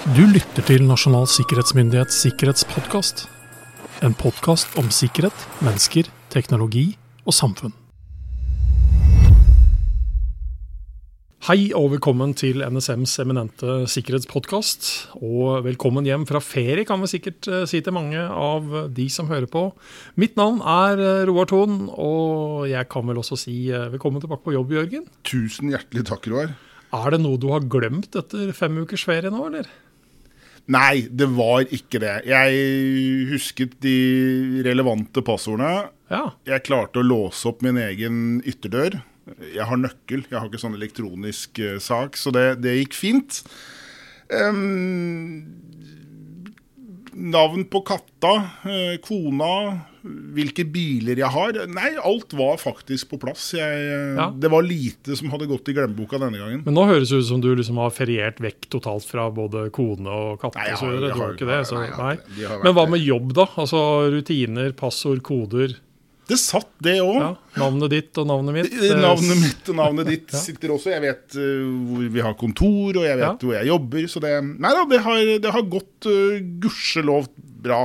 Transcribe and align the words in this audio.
Du 0.00 0.22
lytter 0.24 0.64
til 0.64 0.86
Nasjonal 0.88 1.26
sikkerhetsmyndighets 1.28 2.22
sikkerhetspodkast. 2.24 3.26
En 4.00 4.14
podkast 4.16 4.78
om 4.80 4.86
sikkerhet, 4.88 5.42
mennesker, 5.60 6.06
teknologi 6.32 6.86
og 7.28 7.34
samfunn. 7.36 7.74
Hei 11.50 11.74
og 11.76 11.90
velkommen 11.98 12.32
til 12.32 12.64
NSMs 12.64 13.18
eminente 13.20 13.74
sikkerhetspodkast. 13.92 14.88
Og 15.20 15.66
velkommen 15.68 16.08
hjem 16.08 16.24
fra 16.30 16.40
ferie, 16.40 16.86
kan 16.88 17.04
vi 17.04 17.12
sikkert 17.12 17.50
eh, 17.52 17.66
si 17.68 17.82
til 17.84 17.92
mange 17.92 18.24
av 18.24 18.72
de 18.96 19.06
som 19.12 19.28
hører 19.28 19.52
på. 19.52 19.66
Mitt 20.16 20.40
navn 20.40 20.64
er 20.64 21.04
eh, 21.04 21.26
Roar 21.28 21.52
Thon, 21.52 21.90
og 21.92 22.64
jeg 22.72 22.88
kan 22.88 23.04
vel 23.12 23.20
også 23.20 23.36
si 23.44 23.58
eh, 23.68 23.90
velkommen 23.92 24.24
tilbake 24.24 24.48
på 24.48 24.56
jobb, 24.56 24.72
Jørgen. 24.78 25.04
Tusen 25.28 25.76
hjertelig 25.76 26.08
takk, 26.08 26.32
Roar. 26.32 26.56
Er 26.96 27.12
det 27.12 27.20
noe 27.20 27.36
du 27.36 27.50
har 27.52 27.68
glemt 27.68 28.16
etter 28.16 28.56
fem 28.56 28.80
ukers 28.80 29.04
ferie 29.04 29.28
nå, 29.28 29.44
eller? 29.52 29.68
Nei, 30.70 31.08
det 31.10 31.26
var 31.34 31.64
ikke 31.66 31.98
det. 32.02 32.16
Jeg 32.30 33.26
husket 33.32 33.74
de 33.82 34.62
relevante 34.66 35.22
passordene. 35.26 35.88
Ja. 36.12 36.28
Jeg 36.46 36.66
klarte 36.68 37.00
å 37.00 37.06
låse 37.06 37.48
opp 37.50 37.64
min 37.66 37.78
egen 37.80 38.38
ytterdør. 38.46 39.00
Jeg 39.50 39.66
har 39.66 39.78
nøkkel, 39.78 40.24
jeg 40.30 40.38
har 40.38 40.46
ikke 40.46 40.62
sånn 40.62 40.78
elektronisk 40.78 41.60
uh, 41.62 41.76
sak, 41.82 42.18
så 42.18 42.32
det, 42.34 42.46
det 42.62 42.76
gikk 42.80 42.96
fint. 42.98 43.42
Um, 44.30 45.42
navn 47.14 47.66
på 47.70 47.82
katta, 47.86 48.34
uh, 48.62 48.96
kona, 49.06 49.52
hvilke 50.02 50.64
biler 50.72 51.18
jeg 51.20 51.28
har. 51.34 51.58
Nei, 51.68 51.90
alt 52.02 52.32
var 52.38 52.56
faktisk 52.62 53.10
på 53.12 53.18
plass. 53.20 53.50
Jeg, 53.56 54.16
Ja. 54.16 54.30
Det 54.30 54.50
var 54.50 54.62
lite 54.62 55.16
som 55.16 55.28
hadde 55.30 55.46
gått 55.50 55.68
i 55.68 55.74
glemmeboka 55.76 56.18
denne 56.18 56.38
gangen. 56.40 56.62
Men 56.64 56.74
nå 56.74 56.86
høres 56.88 57.10
det 57.10 57.18
ut 57.20 57.28
som 57.28 57.40
du 57.40 57.50
liksom 57.54 57.76
har 57.76 57.90
feriert 57.90 58.40
vekk 58.40 58.68
totalt 58.70 59.04
fra 59.04 59.28
både 59.30 59.70
kone 59.70 60.08
og 60.08 60.40
katt. 60.40 60.54
Nei, 60.56 60.66
jeg 60.70 60.76
har- 60.76 61.00
jeg 61.00 61.12
har 61.16 61.34
det, 61.34 61.60
så, 61.66 61.74
nei, 61.78 62.16
nei. 62.16 62.16
Men 62.64 62.74
hva 62.74 62.88
med 62.88 63.00
jobb, 63.04 63.32
da? 63.34 63.46
Altså 63.56 64.10
Rutiner, 64.10 64.72
passord, 64.72 65.22
koder. 65.22 65.76
Det 66.30 66.38
satt, 66.38 66.68
det 66.80 67.00
òg. 67.02 67.16
Ja, 67.18 67.34
navnet 67.58 67.90
ditt 67.90 68.16
og 68.22 68.26
navnet 68.28 68.54
mitt. 68.54 68.72
Eh, 68.72 68.94
Navnet 68.94 69.36
mitt 69.42 69.68
og 69.68 69.74
navnet 69.74 70.06
ditt 70.06 70.30
sitter 70.46 70.68
også. 70.70 70.92
Jeg 70.94 71.02
vet 71.02 71.34
uh, 71.34 71.66
hvor 71.90 72.08
vi 72.08 72.20
har 72.22 72.34
kontor, 72.38 72.94
og 73.00 73.02
jeg 73.02 73.16
vet 73.18 73.26
Ja. 73.26 73.34
hvor 73.34 73.52
jeg 73.58 73.66
jobber. 73.66 74.06
Så 74.06 74.20
det 74.22 74.36
Nei 74.44 74.70
da, 74.70 74.84
det 74.86 75.00
har, 75.02 75.24
det 75.42 75.50
har 75.50 75.62
gått 75.62 76.06
uh, 76.06 76.38
gudskjelov 76.62 77.26
bra. 77.60 77.82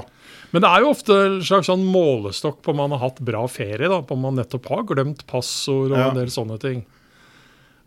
Men 0.56 0.64
det 0.64 0.70
er 0.72 0.84
jo 0.86 0.92
ofte 0.94 1.16
en 1.26 1.40
slags 1.44 1.68
sånn 1.68 1.82
målestokk 1.92 2.62
på 2.64 2.72
om 2.72 2.78
man 2.80 2.94
har 2.96 3.02
hatt 3.10 3.18
bra 3.28 3.42
ferie. 3.52 3.90
da, 3.92 4.00
På 4.08 4.16
om 4.16 4.22
man 4.24 4.38
nettopp 4.40 4.70
har 4.72 4.86
glemt 4.88 5.26
passord 5.28 5.92
og 5.92 5.98
Ja. 6.00 6.10
en 6.14 6.16
del 6.22 6.32
sånne 6.32 6.56
ting. 6.62 6.86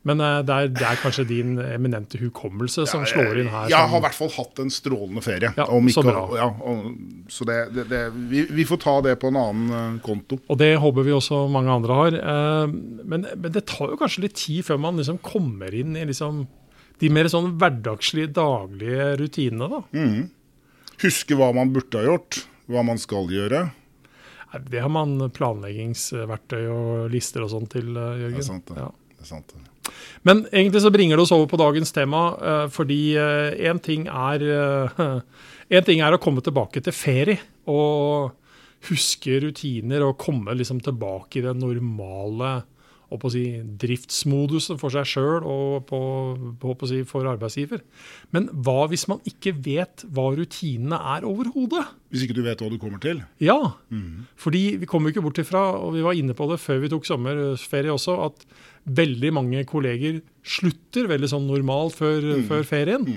Men 0.04 0.20
eh, 0.22 0.42
det 0.46 0.54
er, 0.54 0.68
det 0.72 0.84
er 0.86 0.98
kanskje 1.02 1.24
din 1.28 1.56
eminente 1.58 2.16
hukommelse 2.20 2.84
som 2.86 3.02
Ja, 3.02 3.08
slår 3.10 3.40
inn 3.40 3.48
her. 3.50 3.68
Jeg 3.68 3.78
som- 3.78 3.90
har 3.90 3.98
i 3.98 4.04
hvert 4.04 4.14
fall 4.18 4.30
hatt 4.36 4.58
en 4.62 4.70
strålende 4.70 5.22
ferie. 5.24 5.50
Ja, 5.56 5.64
om 5.74 5.88
så 5.88 6.04
bra. 6.04 6.22
Ja, 6.36 6.46
og, 6.60 6.94
så 7.28 7.44
det, 7.48 7.56
det, 7.74 7.88
det 7.88 8.02
vi, 8.30 8.44
vi 8.60 8.64
får 8.68 8.80
ta 8.84 9.00
det 9.02 9.16
på 9.20 9.28
en 9.32 9.36
annen 9.40 9.70
eh, 9.96 9.98
konto. 10.04 10.38
Og 10.48 10.58
det 10.60 10.70
håper 10.78 11.04
vi 11.08 11.16
også 11.16 11.50
mange 11.50 11.72
andre 11.72 11.94
har. 12.02 12.14
Eh, 12.20 12.66
Men, 13.04 13.26
men 13.36 13.52
det 13.52 13.64
tar 13.66 13.88
jo 13.90 13.96
kanskje 13.96 14.22
litt 14.28 14.34
tid 14.36 14.64
før 14.68 14.78
man 14.78 14.96
liksom 15.00 15.18
kommer 15.24 15.72
inn 15.74 15.96
i 15.96 16.04
liksom 16.04 16.46
de 17.00 17.08
mer 17.10 17.24
sånn 17.32 17.56
hverdagslige, 17.58 18.32
daglige 18.32 19.16
rutinene. 19.18 19.68
da. 19.70 19.82
Mm. 19.94 20.30
Huske 21.02 21.36
hva 21.38 21.52
man 21.54 21.70
burde 21.72 21.94
ha 22.00 22.06
gjort, 22.10 22.44
hva 22.68 22.84
man 22.86 23.00
skal 23.00 23.30
gjøre. 23.32 23.68
Det 24.70 24.80
har 24.80 24.92
man 24.92 25.18
planleggingsverktøy 25.34 26.62
og 26.72 27.10
lister 27.12 27.44
og 27.44 27.52
sånn 27.52 27.68
til, 27.68 27.90
eh, 27.96 28.22
Jørgen. 28.24 28.38
Det 28.38 28.44
er 28.44 28.48
sant, 28.48 28.66
det. 28.70 28.78
Ja. 28.80 28.90
Det 29.18 29.26
er 29.26 29.28
sant. 29.28 29.52
det. 29.52 29.92
Men 30.22 30.46
egentlig 30.52 30.82
så 30.84 30.92
bringer 30.92 31.16
det 31.16 31.24
oss 31.24 31.32
over 31.32 31.46
på 31.48 31.60
dagens 31.60 31.92
tema, 31.92 32.22
eh, 32.40 32.66
fordi 32.68 33.16
én 33.16 33.80
ting 33.82 34.06
er 34.08 34.42
eh, 34.42 35.20
En 35.70 35.84
ting 35.84 36.00
er 36.00 36.14
å 36.16 36.18
komme 36.18 36.40
tilbake 36.40 36.80
til 36.80 36.94
ferie 36.96 37.38
og 37.68 38.32
huske 38.88 39.34
rutiner 39.42 40.00
og 40.00 40.16
komme 40.16 40.54
liksom 40.56 40.80
tilbake 40.80 41.36
i 41.36 41.44
den 41.44 41.60
normale 41.60 42.62
og 43.08 43.20
på 43.22 43.30
å 43.30 43.32
si, 43.32 43.42
driftsmodusen 43.80 44.78
for 44.80 44.92
seg 44.92 45.06
sjøl 45.08 45.46
og 45.48 45.86
på, 45.88 45.98
på, 46.60 46.74
å 46.74 46.88
si, 46.90 47.00
for 47.08 47.28
arbeidsgiver. 47.30 47.80
Men 48.36 48.50
hva 48.52 48.84
hvis 48.90 49.06
man 49.08 49.22
ikke 49.28 49.54
vet 49.64 50.04
hva 50.12 50.26
rutinene 50.36 50.98
er 51.16 51.24
overhodet? 51.28 51.86
Hvis 52.12 52.26
ikke 52.26 52.36
du 52.36 52.42
vet 52.44 52.60
hva 52.60 52.68
du 52.68 52.76
kommer 52.80 53.00
til. 53.00 53.22
Ja, 53.40 53.56
fordi 54.36 54.76
vi 54.82 54.88
kommer 54.88 55.08
jo 55.08 55.16
ikke 55.16 55.24
bort 55.24 55.40
ifra, 55.40 55.64
og 55.80 55.96
vi 55.96 56.04
var 56.04 56.18
inne 56.20 56.36
på 56.36 56.50
det 56.52 56.60
før 56.60 56.82
vi 56.84 56.92
tok 56.92 57.08
sommerferie 57.08 57.94
også, 57.94 58.18
at 58.28 58.44
veldig 58.98 59.32
mange 59.36 59.64
kolleger 59.68 60.20
slutter 60.48 61.08
veldig 61.08 61.32
sånn 61.32 61.48
normalt 61.48 61.96
før, 61.96 62.28
før 62.48 62.68
ferien. 62.68 63.08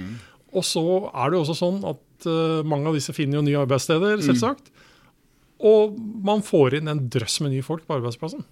Og 0.56 0.66
så 0.68 0.86
er 1.12 1.32
det 1.32 1.38
jo 1.38 1.44
også 1.46 1.60
sånn 1.60 1.84
at 1.88 2.28
uh, 2.28 2.64
mange 2.68 2.92
av 2.92 2.96
disse 2.96 3.16
finner 3.16 3.40
jo 3.40 3.46
nye 3.48 3.60
arbeidssteder, 3.64 4.24
selvsagt. 4.24 4.72
Og 5.68 6.00
man 6.00 6.42
får 6.44 6.80
inn 6.80 6.92
en 6.92 7.06
drøss 7.12 7.40
med 7.44 7.54
nye 7.54 7.68
folk 7.68 7.84
på 7.88 8.00
arbeidsplassen 8.00 8.48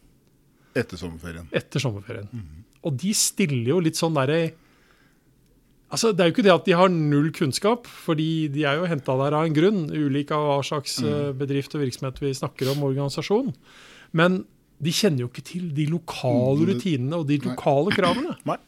Etter 0.79 0.99
sommerferien. 1.01 1.47
etter 1.55 1.83
sommerferien. 1.83 2.29
Og 2.87 2.95
de 2.99 3.13
stiller 3.17 3.73
jo 3.75 3.79
litt 3.83 3.99
sånn 3.99 4.17
derre 4.17 4.41
Altså, 5.89 6.11
Det 6.13 6.21
er 6.21 6.29
jo 6.29 6.33
ikke 6.35 6.45
det 6.45 6.53
at 6.53 6.67
de 6.67 6.75
har 6.77 6.91
null 6.93 7.31
kunnskap, 7.33 7.87
fordi 7.89 8.47
de 8.53 8.61
er 8.69 8.77
jo 8.77 8.85
henta 8.85 9.15
der 9.23 9.33
av 9.33 9.47
en 9.47 9.55
grunn, 9.55 9.87
ulik 9.89 10.29
av 10.35 10.43
hva 10.45 10.57
slags 10.61 10.99
mm. 11.01 11.39
bedrift 11.39 11.73
og 11.73 11.81
virksomhet 11.81 12.21
vi 12.21 12.29
snakker 12.37 12.69
om, 12.75 12.83
organisasjon. 12.85 13.49
Men 14.13 14.43
de 14.79 14.93
kjenner 14.93 15.25
jo 15.25 15.29
ikke 15.31 15.45
til 15.49 15.71
de 15.75 15.87
lokale 15.89 16.61
Mm, 16.61 16.69
rutinene 16.69 17.17
og 17.17 17.25
de 17.27 17.39
lokale 17.41 17.95
kravene. 17.95 18.37
Nei. 18.49 18.59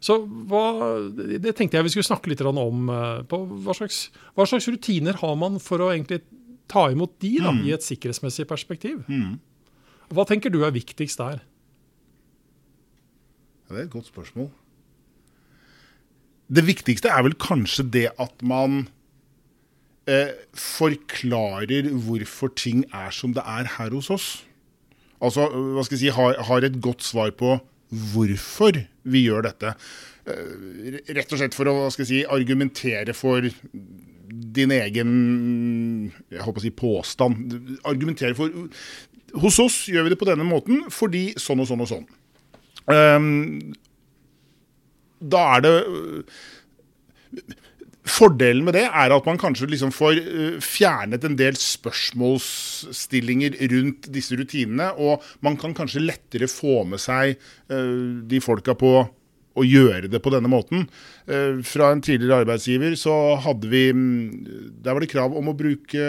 Så 0.00 0.16
hva, 0.48 0.64
det 1.12 1.52
tenkte 1.58 1.76
jeg 1.76 1.84
vi 1.84 1.92
skulle 1.92 2.08
snakke 2.08 2.32
litt 2.32 2.40
om. 2.40 2.88
eh, 2.88 3.22
på 3.28 3.42
hva 3.66 3.76
slags, 3.76 4.08
hva 4.34 4.48
slags 4.48 4.68
rutiner 4.72 5.20
har 5.20 5.36
man 5.36 5.60
for 5.60 5.84
å 5.84 5.92
egentlig 5.92 6.22
ta 6.70 6.88
imot 6.88 7.18
de 7.20 7.36
da, 7.42 7.52
i 7.52 7.74
et 7.76 7.84
sikkerhetsmessig 7.84 8.48
perspektiv? 8.48 9.04
Mm. 9.12 9.36
Hva 10.10 10.26
tenker 10.26 10.50
du 10.52 10.62
er 10.66 10.74
viktigst 10.74 11.20
der? 11.20 11.42
Ja, 13.68 13.74
det 13.76 13.80
er 13.80 13.86
et 13.86 13.94
godt 13.94 14.10
spørsmål. 14.10 14.50
Det 16.50 16.64
viktigste 16.66 17.12
er 17.14 17.22
vel 17.22 17.36
kanskje 17.38 17.86
det 17.94 18.08
at 18.18 18.42
man 18.42 18.88
eh, 20.10 20.34
forklarer 20.58 21.92
hvorfor 21.94 22.50
ting 22.58 22.82
er 22.90 23.14
som 23.14 23.36
det 23.36 23.44
er 23.46 23.70
her 23.76 23.94
hos 23.94 24.10
oss. 24.10 24.28
Altså, 25.22 25.46
hva 25.46 25.84
skal 25.86 25.98
jeg 25.98 26.08
si, 26.08 26.14
har, 26.16 26.40
har 26.48 26.66
et 26.66 26.80
godt 26.82 27.06
svar 27.06 27.30
på 27.38 27.60
hvorfor 27.90 28.82
vi 29.10 29.24
gjør 29.26 29.46
dette. 29.46 29.74
Eh, 30.26 31.00
rett 31.14 31.30
og 31.30 31.38
slett 31.38 31.54
for 31.54 31.70
å 31.70 31.76
hva 31.76 31.90
skal 31.94 32.06
jeg 32.06 32.10
si, 32.10 32.22
argumentere 32.26 33.14
for 33.14 33.46
din 34.30 34.70
egen 34.74 35.10
jeg 36.30 36.44
håper 36.44 36.62
å 36.62 36.64
si 36.64 36.72
påstand. 36.74 37.54
Argumentere 37.88 38.36
for 38.38 38.50
Hos 39.38 39.58
oss 39.62 39.88
gjør 39.90 40.06
vi 40.06 40.12
det 40.14 40.20
på 40.20 40.28
denne 40.28 40.46
måten 40.46 40.84
fordi 40.92 41.30
sånn 41.40 41.62
og 41.62 41.68
sånn 41.70 41.84
og 41.84 41.90
sånn. 41.90 42.06
Um, 42.90 43.74
da 45.20 45.42
er 45.56 45.60
det 45.66 45.74
Fordelen 48.10 48.64
med 48.66 48.74
det 48.74 48.86
er 48.88 49.12
at 49.12 49.26
man 49.28 49.38
kanskje 49.38 49.68
liksom 49.70 49.92
får 49.94 50.18
øh, 50.18 50.56
fjernet 50.64 51.24
en 51.26 51.36
del 51.38 51.54
spørsmålsstillinger 51.60 53.54
rundt 53.70 54.08
disse 54.10 54.34
rutinene, 54.40 54.88
og 54.96 55.22
man 55.44 55.56
kan 55.60 55.74
kanskje 55.76 56.02
lettere 56.02 56.48
få 56.50 56.84
med 56.88 56.98
seg 57.02 57.36
øh, 57.70 58.24
de 58.26 58.40
folka 58.42 58.74
på 58.78 59.06
å 59.60 59.62
gjøre 59.66 60.08
det 60.10 60.20
på 60.24 60.32
denne 60.32 60.48
måten. 60.50 60.88
Eh, 61.28 61.60
Fra 61.66 61.92
en 61.92 62.02
tidligere 62.02 62.40
arbeidsgiver 62.44 62.96
så 62.98 63.36
hadde 63.44 63.68
vi 63.70 63.92
mm, 63.92 64.22
Der 64.80 64.92
var 64.94 65.00
det 65.02 65.12
krav 65.12 65.36
om 65.36 65.48
å 65.50 65.58
bruke 65.58 66.00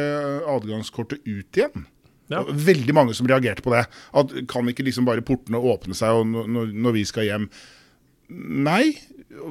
adgangskortet 0.48 1.20
ut 1.28 1.58
igjen. 1.60 1.86
Ja. 2.32 2.44
Veldig 2.48 2.94
mange 2.96 3.14
som 3.18 3.28
reagerte 3.30 3.62
på 3.66 3.74
det. 3.76 3.86
At 4.18 4.32
Kan 4.52 4.70
ikke 4.72 4.86
liksom 4.88 5.06
bare 5.08 5.22
portene 5.22 5.60
åpne 5.62 5.96
seg 5.98 6.10
og 6.22 6.26
når- 6.28 6.74
når, 6.74 6.92
vi 6.98 7.04
skal 7.06 7.24
hjem? 7.28 7.50
Nei, 8.32 8.96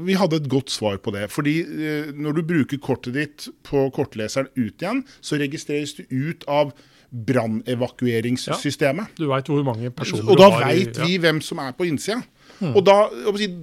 vi 0.04 0.14
hadde 0.16 0.36
et 0.41 0.48
godt 0.48 0.70
svar 0.72 0.96
på 0.98 1.12
det. 1.12 1.28
Fordi 1.30 1.58
eh, 1.60 2.12
når 2.16 2.32
du 2.38 2.42
bruker 2.42 2.78
kortet 2.80 3.12
ditt 3.15 3.48
på 3.68 3.91
kortleseren 3.92 4.48
ut 4.56 4.80
igjen, 4.80 5.04
så 5.21 5.36
registreres 5.41 5.94
du 5.98 6.04
ut 6.10 6.44
av 6.48 6.72
brannevakueringssystemet. 7.10 9.06
Du 9.18 9.26
veit 9.30 9.48
hvor 9.50 9.65
mange 9.66 9.91
personer 9.91 10.30
Og 10.30 10.38
da 10.38 10.48
veit 10.60 10.98
vi 11.03 11.16
hvem 11.18 11.41
som 11.42 11.59
er 11.62 11.72
på 11.76 11.84
innsida. 11.88 12.22
Og 12.60 12.83
da, 12.84 13.06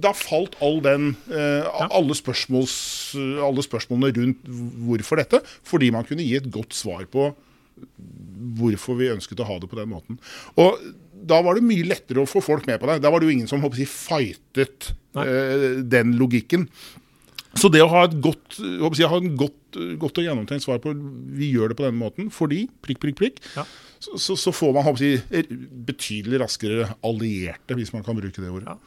da 0.02 0.10
falt 0.16 0.56
all 0.64 0.80
den, 0.82 1.12
eh, 1.30 1.62
alle, 1.70 2.16
alle 3.46 3.62
spørsmålene 3.62 4.10
rundt 4.16 4.48
hvorfor 4.88 5.16
dette, 5.20 5.38
fordi 5.66 5.92
man 5.94 6.06
kunne 6.08 6.24
gi 6.26 6.34
et 6.40 6.48
godt 6.50 6.74
svar 6.74 7.04
på 7.06 7.28
hvorfor 8.58 8.98
vi 8.98 9.10
ønsket 9.12 9.40
å 9.42 9.46
ha 9.48 9.58
det 9.62 9.68
på 9.70 9.78
den 9.78 9.90
måten. 9.92 10.18
Og 10.60 10.78
da 11.28 11.40
var 11.44 11.58
det 11.58 11.66
mye 11.66 11.86
lettere 11.88 12.22
å 12.22 12.28
få 12.30 12.42
folk 12.44 12.68
med 12.68 12.78
på 12.80 12.88
det. 12.90 13.00
Da 13.04 13.10
var 13.12 13.20
det 13.20 13.28
jo 13.28 13.34
ingen 13.34 13.50
som 13.50 13.62
håper 13.64 13.82
jeg, 13.82 13.90
fightet 13.90 14.92
eh, 15.18 15.82
den 15.82 16.14
logikken. 16.20 16.68
Så 17.58 17.70
det 17.72 17.80
å 17.82 17.88
ha 17.90 18.04
et 18.06 18.14
godt, 18.22 18.58
håper 18.60 19.00
jeg, 19.00 19.10
ha 19.10 19.18
en 19.18 19.34
godt, 19.40 19.78
godt 19.98 20.20
og 20.20 20.26
gjennomtenkt 20.26 20.62
svar 20.66 20.78
på 20.84 20.92
vi 21.38 21.48
gjør 21.54 21.72
det 21.72 21.78
på 21.80 21.86
denne 21.86 21.98
måten 21.98 22.28
fordi 22.34 22.66
prikk, 22.84 23.00
prikk, 23.02 23.16
prikk, 23.18 23.40
Ja. 23.56 23.64
så, 24.04 24.18
så, 24.20 24.36
så 24.38 24.52
får 24.54 24.74
man 24.76 24.86
håper 24.86 25.06
jeg, 25.06 25.48
betydelig 25.88 26.42
raskere 26.44 26.90
allierte, 27.06 27.74
hvis 27.78 27.90
man 27.96 28.04
kan 28.06 28.18
bruke 28.20 28.44
det 28.44 28.52
ordet. 28.52 28.68
Ja. 28.68 28.78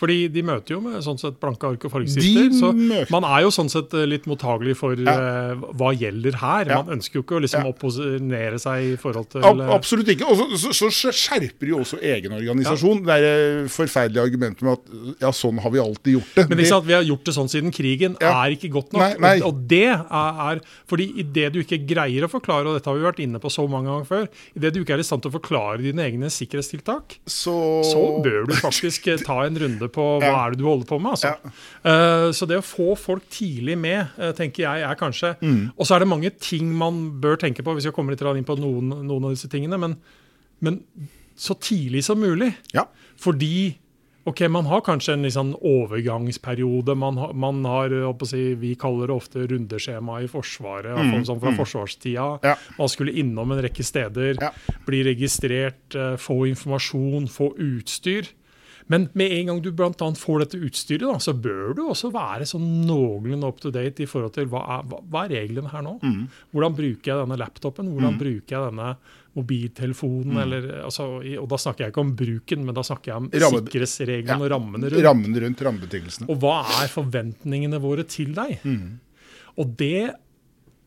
Fordi 0.00 0.16
de 0.32 0.42
møter 0.48 0.74
jo 0.76 0.80
med 0.84 0.98
sånn 1.04 1.18
sett 1.20 1.36
blanke 1.42 1.68
ark 1.68 1.82
og 1.84 1.92
fargestifter. 1.92 2.50
Så 2.56 2.70
man 3.12 3.26
er 3.28 3.42
jo 3.44 3.50
sånn 3.52 3.68
sett 3.72 3.92
eh, 3.98 4.06
litt 4.08 4.24
mottagelig 4.30 4.76
for 4.80 4.96
eh, 4.96 5.64
hva 5.76 5.90
gjelder 5.92 6.38
her. 6.40 6.70
Ja. 6.72 6.78
Man 6.80 6.96
ønsker 6.96 7.20
jo 7.20 7.24
ikke 7.26 7.36
å 7.36 7.42
liksom 7.44 7.60
Ja. 7.60 7.68
opposisjonere 7.74 8.56
seg 8.62 8.86
i 8.94 8.96
forhold 9.00 9.28
til 9.34 9.44
Ab 9.44 9.60
eh, 9.60 9.72
absolutt 9.74 10.08
ikke. 10.14 10.24
Og 10.32 10.38
så, 10.56 10.72
så, 10.72 10.88
så 10.88 11.12
skjerper 11.12 11.68
jo 11.74 11.82
også 11.84 11.98
egen 12.00 12.32
organisasjon. 12.38 13.02
Det 13.04 13.16
er 13.20 13.68
forferdelige 13.72 14.24
argumentet 14.30 14.64
med 14.64 14.78
at 14.78 15.20
ja, 15.26 15.32
sånn 15.36 15.60
har 15.60 15.74
vi 15.74 15.82
alltid 15.82 16.16
gjort 16.16 16.32
det. 16.38 16.46
Men 16.48 16.62
ikke 16.64 16.72
sant, 16.72 16.88
vi 16.88 16.96
har 16.96 17.04
gjort 17.06 17.28
det 17.28 17.36
sånn 17.36 17.52
siden 17.52 17.74
krigen, 17.76 18.16
Ja. 18.24 18.32
er 18.46 18.56
ikke 18.56 18.70
godt 18.72 18.94
nok. 18.96 19.02
Nei, 19.04 19.12
nei. 19.20 19.34
Og, 19.44 19.50
og 19.52 19.60
det 19.70 19.82
er, 19.92 20.40
er 20.46 20.62
fordi 20.88 21.10
idet 21.20 21.50
du 21.54 21.60
ikke 21.60 21.80
greier 21.90 22.24
å 22.24 22.30
forklare, 22.32 22.70
og 22.70 22.78
dette 22.78 22.88
har 22.90 22.96
vi 22.96 23.04
vært 23.04 23.20
inne 23.26 23.40
på 23.42 23.52
så 23.52 23.66
mange 23.68 23.90
ganger 23.92 24.08
før, 24.08 24.26
idet 24.56 24.72
du 24.74 24.80
ikke 24.80 24.96
er 24.96 25.04
i 25.04 25.06
stand 25.10 25.24
til 25.26 25.32
å 25.32 25.36
forklare 25.36 25.82
dine 25.84 26.06
egne 26.08 26.30
sikkerhetstiltak, 26.32 27.18
så, 27.28 27.54
så 27.84 28.02
bør 28.24 28.48
du 28.48 28.56
faktisk 28.56 29.10
ta 29.26 29.42
en 29.44 29.60
runde 29.60 29.89
på 29.92 30.06
hva 30.22 30.32
er 30.46 30.54
det 30.54 30.60
du 30.60 30.66
holder 30.68 30.88
på 30.88 30.98
med. 31.02 31.16
Altså. 31.16 31.52
Uh, 31.84 32.30
så 32.36 32.48
det 32.48 32.58
å 32.60 32.64
få 32.64 32.94
folk 32.98 33.26
tidlig 33.32 33.76
med, 33.80 34.12
uh, 34.18 34.30
tenker 34.36 34.66
jeg 34.66 34.86
er 34.88 34.98
kanskje 35.00 35.34
Mm. 35.40 35.70
Og 35.76 35.86
så 35.86 35.94
er 35.94 36.02
det 36.02 36.08
mange 36.10 36.30
ting 36.42 36.72
man 36.76 37.20
bør 37.20 37.36
tenke 37.40 37.62
på, 37.64 37.72
hvis 37.76 37.86
jeg 37.86 37.94
kommer 37.94 38.12
litt 38.12 38.22
inn 38.22 38.44
på 38.44 38.56
noen, 38.58 38.90
noen 39.06 39.24
av 39.28 39.30
disse 39.34 39.48
tingene, 39.48 39.78
men, 39.80 39.96
men 40.60 40.80
så 41.40 41.54
tidlig 41.54 42.04
som 42.04 42.20
mulig. 42.20 42.52
Ja. 42.74 42.84
Fordi 43.20 43.76
ok, 44.28 44.42
man 44.52 44.68
har 44.68 44.82
kanskje 44.84 45.16
en 45.16 45.28
sånn 45.32 45.52
overgangsperiode. 45.56 46.94
Man 46.98 47.18
har, 47.20 47.32
man 47.32 47.62
har 47.64 47.94
si, 48.28 48.54
Vi 48.60 48.74
kaller 48.78 49.08
det 49.10 49.16
ofte 49.16 49.46
rundeskjema 49.48 50.20
i 50.24 50.28
Forsvaret. 50.30 50.92
Mm, 50.98 51.24
sånn 51.28 51.40
fra 51.40 51.54
forsvarstida. 51.56 52.26
Mm. 52.40 52.50
Ja. 52.50 52.56
Man 52.78 52.92
skulle 52.92 53.16
innom 53.16 53.54
en 53.54 53.62
rekke 53.64 53.86
steder, 53.86 54.36
Ja. 54.40 54.52
bli 54.86 55.02
registrert, 55.04 55.94
eh, 55.94 56.16
få 56.16 56.46
informasjon, 56.50 57.28
få 57.28 57.54
utstyr. 57.56 58.28
Men 58.88 59.08
med 59.14 59.32
en 59.32 59.46
gang 59.50 59.60
du 59.62 59.70
annet 59.84 60.18
får 60.18 60.44
dette 60.44 60.58
utstyret, 60.58 61.04
da, 61.06 61.18
så 61.22 61.34
bør 61.36 61.74
du 61.76 61.82
også 61.88 62.10
være 62.14 62.46
sånn 62.48 62.86
noenlunde 62.88 63.46
up 63.46 63.60
to 63.60 63.70
date 63.70 64.02
i 64.02 64.08
forhold 64.10 64.32
til 64.34 64.46
hva 64.50 64.62
er, 64.78 64.86
hva, 64.88 65.24
er 65.26 65.34
reglene 65.36 65.70
her 65.72 65.82
nå? 65.86 65.98
Mm. 66.02 66.22
Hvordan 66.54 66.76
bruker 66.78 67.12
jeg 67.12 67.20
denne 67.24 67.38
laptopen? 67.40 67.92
Hvordan 67.94 68.18
bruker 68.20 68.56
jeg 68.56 68.70
denne 68.72 68.88
mobiltelefonen? 69.38 70.32
Mm. 70.34 70.40
Eller, 70.44 70.68
altså, 70.86 71.06
og 71.42 71.46
da 71.52 71.60
snakker 71.60 71.84
jeg 71.86 71.94
ikke 71.94 72.04
om 72.06 72.14
bruken, 72.18 72.64
men 72.66 72.74
da 72.78 72.84
snakker 72.86 73.12
jeg 73.12 73.20
om 73.22 73.30
Ramme- 73.30 73.62
sikkerhetsreglene 73.64 74.38
Ja. 74.38 74.40
og 74.40 74.50
rammene 74.54 74.90
rundt. 74.90 75.04
Rammen 75.06 75.38
rundt 75.44 75.62
rammebetingelsene. 75.68 76.28
Og 76.32 76.40
hva 76.42 76.58
er 76.82 76.88
forventningene 76.92 77.80
våre 77.82 78.04
til 78.08 78.34
deg? 78.34 78.58
Mm. 78.64 78.98
Og 79.58 79.76
det 79.76 80.10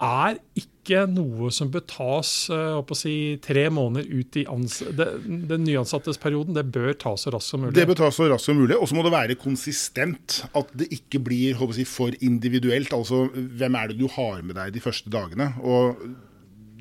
er 0.02 0.40
ikke 0.56 0.73
noe 1.10 1.52
som 1.54 1.70
bør 1.72 1.84
tas 1.90 2.32
eh, 2.54 2.94
si, 2.98 3.16
tre 3.44 3.68
måneder 3.74 4.10
ut 4.10 4.38
i 4.40 4.46
ans 4.52 4.80
det, 4.98 5.08
den 5.50 5.64
nyansattes 5.68 6.20
perioden. 6.22 6.56
Det 6.58 6.66
bør 6.74 6.94
tas 7.00 7.24
så 7.26 7.34
raskt 7.34 7.54
som 7.54 7.64
mulig. 7.64 7.76
Det 7.78 7.88
bør 7.90 8.02
tas 8.04 8.20
så 8.20 8.28
raskt 8.32 8.50
som 8.50 8.60
mulig, 8.60 8.76
og 8.78 8.90
så 8.90 8.98
må 8.98 9.06
det 9.06 9.14
være 9.16 9.40
konsistent. 9.40 10.44
At 10.54 10.74
det 10.78 10.90
ikke 10.96 11.24
blir 11.24 11.62
si, 11.76 11.88
for 11.88 12.14
individuelt. 12.22 12.94
Altså, 12.94 13.26
hvem 13.34 13.80
er 13.80 13.92
det 13.92 14.00
du 14.02 14.08
har 14.12 14.44
med 14.44 14.60
deg 14.60 14.76
de 14.76 14.84
første 14.84 15.12
dagene? 15.14 15.54
Og 15.64 16.04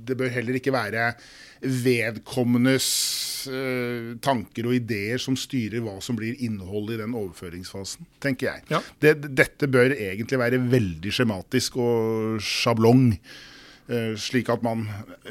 det 0.02 0.18
bør 0.18 0.32
heller 0.34 0.58
ikke 0.58 0.74
være 0.74 1.12
vedkommendes 1.62 2.86
eh, 3.46 4.14
tanker 4.24 4.66
og 4.66 4.74
ideer 4.74 5.20
som 5.22 5.36
styrer 5.38 5.84
hva 5.84 5.94
som 6.02 6.18
blir 6.18 6.40
innholdet 6.42 6.96
i 6.96 7.02
den 7.04 7.14
overføringsfasen, 7.18 8.08
tenker 8.22 8.50
jeg. 8.50 8.66
Ja. 8.72 8.82
Det, 9.02 9.14
dette 9.30 9.70
bør 9.70 9.94
egentlig 9.94 10.40
være 10.42 10.58
veldig 10.72 11.14
skjematisk 11.14 11.78
og 11.82 12.42
sjablong. 12.42 13.12
Eh, 13.88 14.14
slik 14.20 14.48
at 14.52 14.62
man 14.62 14.86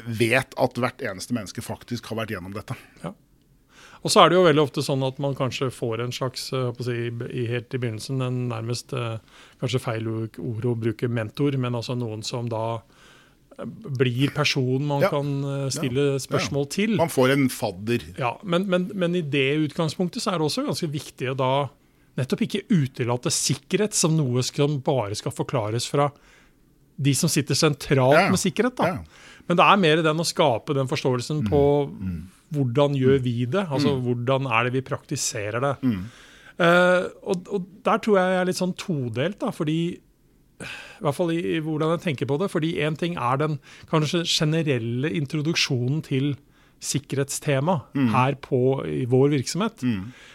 vet 0.06 0.54
at 0.58 0.78
hvert 0.80 1.02
eneste 1.02 1.34
menneske 1.36 1.62
faktisk 1.64 2.06
har 2.10 2.22
vært 2.22 2.34
gjennom 2.34 2.52
dette. 2.56 2.76
Og 4.02 4.10
så 4.10 4.24
er 4.24 4.32
det 4.32 4.34
jo 4.34 4.44
veldig 4.48 4.62
ofte 4.64 4.82
sånn 4.82 5.04
at 5.06 5.20
man 5.22 5.36
kanskje 5.38 5.68
får 5.70 6.00
en 6.02 6.12
slags 6.14 6.48
eh, 6.52 6.72
si, 6.82 6.96
i, 7.30 7.44
helt 7.52 7.72
i 7.74 7.78
begynnelsen, 7.78 8.20
en 8.26 8.40
nærmest 8.50 8.92
eh, 8.98 9.20
kanskje 9.62 9.78
feil 9.84 10.08
ord 10.10 10.66
å 10.66 10.74
bruke 10.74 11.06
mentor, 11.08 11.54
men 11.56 11.74
altså 11.78 11.94
noen 11.94 12.24
som 12.26 12.48
da 12.50 12.80
blir 13.62 14.32
personen 14.34 14.86
man 14.88 15.02
Ja. 15.04 15.10
kan 15.12 15.28
stille 15.70 16.14
Ja. 16.14 16.18
spørsmål 16.18 16.66
til. 16.72 16.96
Man 16.96 17.12
får 17.12 17.30
en 17.36 17.48
fadder. 17.52 18.00
Ja, 18.18 18.32
men, 18.42 18.66
men, 18.66 18.90
men 18.94 19.14
i 19.14 19.20
det 19.22 19.68
utgangspunktet 19.68 20.22
så 20.24 20.32
er 20.32 20.38
det 20.40 20.48
også 20.48 20.64
ganske 20.66 20.88
viktig 20.90 21.30
å 21.30 21.36
da 21.38 21.52
nettopp 22.18 22.42
ikke 22.48 22.64
utelate 22.72 23.30
sikkerhet 23.30 23.94
som 23.94 24.16
noe 24.16 24.42
som 24.42 24.80
bare 24.84 25.14
skal 25.14 25.32
forklares 25.36 25.86
fra 25.88 26.10
de 26.96 27.14
som 27.14 27.28
sitter 27.32 27.54
sentralt 27.58 28.18
Ja. 28.18 28.28
med 28.30 28.38
sikkerhet. 28.40 28.76
da. 28.76 28.86
Ja. 28.86 28.98
Men 29.48 29.56
det 29.58 29.64
er 29.64 29.76
mer 29.76 30.02
den 30.02 30.20
å 30.22 30.26
skape 30.26 30.74
den 30.74 30.86
forståelsen 30.90 31.44
på 31.48 31.62
hvordan 32.52 32.94
gjør 32.94 33.18
vi 33.24 33.46
det? 33.46 33.66
Altså 33.72 33.96
hvordan 34.04 34.46
er 34.46 34.64
det 34.68 34.72
vi 34.76 34.82
praktiserer 34.86 35.60
det? 35.60 35.72
Uh, 36.60 37.08
og, 37.24 37.48
og 37.48 37.66
der 37.82 37.98
tror 37.98 38.18
jeg 38.20 38.28
jeg 38.34 38.40
er 38.42 38.44
litt 38.50 38.60
sånn 38.60 38.74
todelt, 38.76 39.38
da, 39.40 39.50
fordi 39.50 39.78
i 40.62 41.02
hvert 41.02 41.16
fall 41.16 41.32
i, 41.34 41.40
i 41.56 41.60
hvordan 41.64 41.96
jeg 41.96 42.02
tenker 42.04 42.28
på 42.30 42.36
det. 42.38 42.50
fordi 42.52 42.74
én 42.84 42.94
ting 42.96 43.16
er 43.18 43.36
den 43.40 43.58
kanskje 43.90 44.20
generelle 44.28 45.10
introduksjonen 45.10 46.02
til 46.06 46.36
sikkerhetstema 46.82 47.80
her 48.12 48.34
på, 48.42 48.82
i 48.86 49.04
vår 49.10 49.30
virksomhet. 49.36 49.82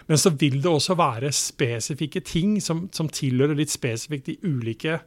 Men 0.07 0.17
så 0.19 0.31
vil 0.35 0.61
det 0.63 0.69
også 0.71 0.95
være 0.99 1.31
spesifikke 1.35 2.21
ting 2.23 2.57
som, 2.63 2.89
som 2.91 3.07
tilhører 3.11 3.55
litt 3.59 3.71
spesifikt 3.71 4.25
de 4.31 4.37
ulike 4.47 4.99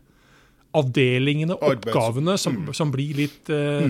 avdelingene, 0.76 1.56
oppgavene, 1.56 2.36
som, 2.38 2.68
som 2.76 2.90
blir 2.94 3.16
litt 3.18 3.50
eh, 3.50 3.86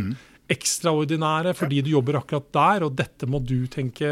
ekstraordinære 0.50 1.52
fordi 1.58 1.82
du 1.86 1.90
jobber 1.92 2.18
akkurat 2.20 2.46
der, 2.56 2.86
og 2.88 2.94
dette 2.98 3.28
må 3.30 3.38
du 3.44 3.66
tenke 3.70 4.08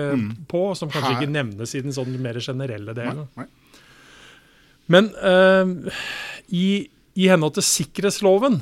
på, 0.50 0.61
som 0.79 0.91
kanskje 0.93 1.15
Her- 1.15 1.23
ikke 1.23 1.32
nevnes 1.35 1.75
i 1.75 1.82
den 1.85 1.94
sånn 1.97 2.12
mer 2.23 2.38
generelle 2.44 2.94
delen. 2.97 3.25
Nei. 3.38 3.47
Men 4.88 5.11
eh, 5.20 5.93
i, 6.56 6.67
i 7.19 7.29
henhold 7.29 7.59
til 7.59 7.67
sikkerhetsloven 7.67 8.61